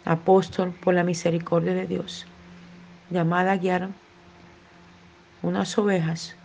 apóstol 0.05 0.75
por 0.83 0.95
la 0.95 1.05
misericordia 1.05 1.75
de 1.75 1.87
Dios, 1.87 2.27
llamada 3.11 3.53
a 3.53 3.57
guiar 3.59 3.91
unas 5.43 5.77
ovejas 5.79 6.37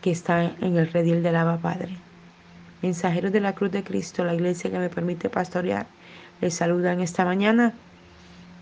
que 0.00 0.10
están 0.10 0.56
en 0.60 0.76
el 0.76 0.92
redil 0.92 1.22
del 1.22 1.36
Abba 1.36 1.58
Padre. 1.58 1.96
Mensajeros 2.82 3.32
de 3.32 3.40
la 3.40 3.54
Cruz 3.54 3.70
de 3.70 3.82
Cristo, 3.82 4.24
la 4.24 4.34
iglesia 4.34 4.70
que 4.70 4.78
me 4.78 4.88
permite 4.88 5.30
pastorear, 5.30 5.86
les 6.40 6.54
saludan 6.54 7.00
esta 7.00 7.24
mañana, 7.24 7.74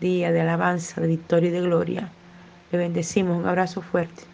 día 0.00 0.32
de 0.32 0.40
alabanza, 0.40 1.00
de 1.00 1.08
victoria 1.08 1.48
y 1.48 1.52
de 1.52 1.60
gloria. 1.60 2.08
Le 2.70 2.78
bendecimos, 2.78 3.36
un 3.36 3.46
abrazo 3.46 3.82
fuerte. 3.82 4.33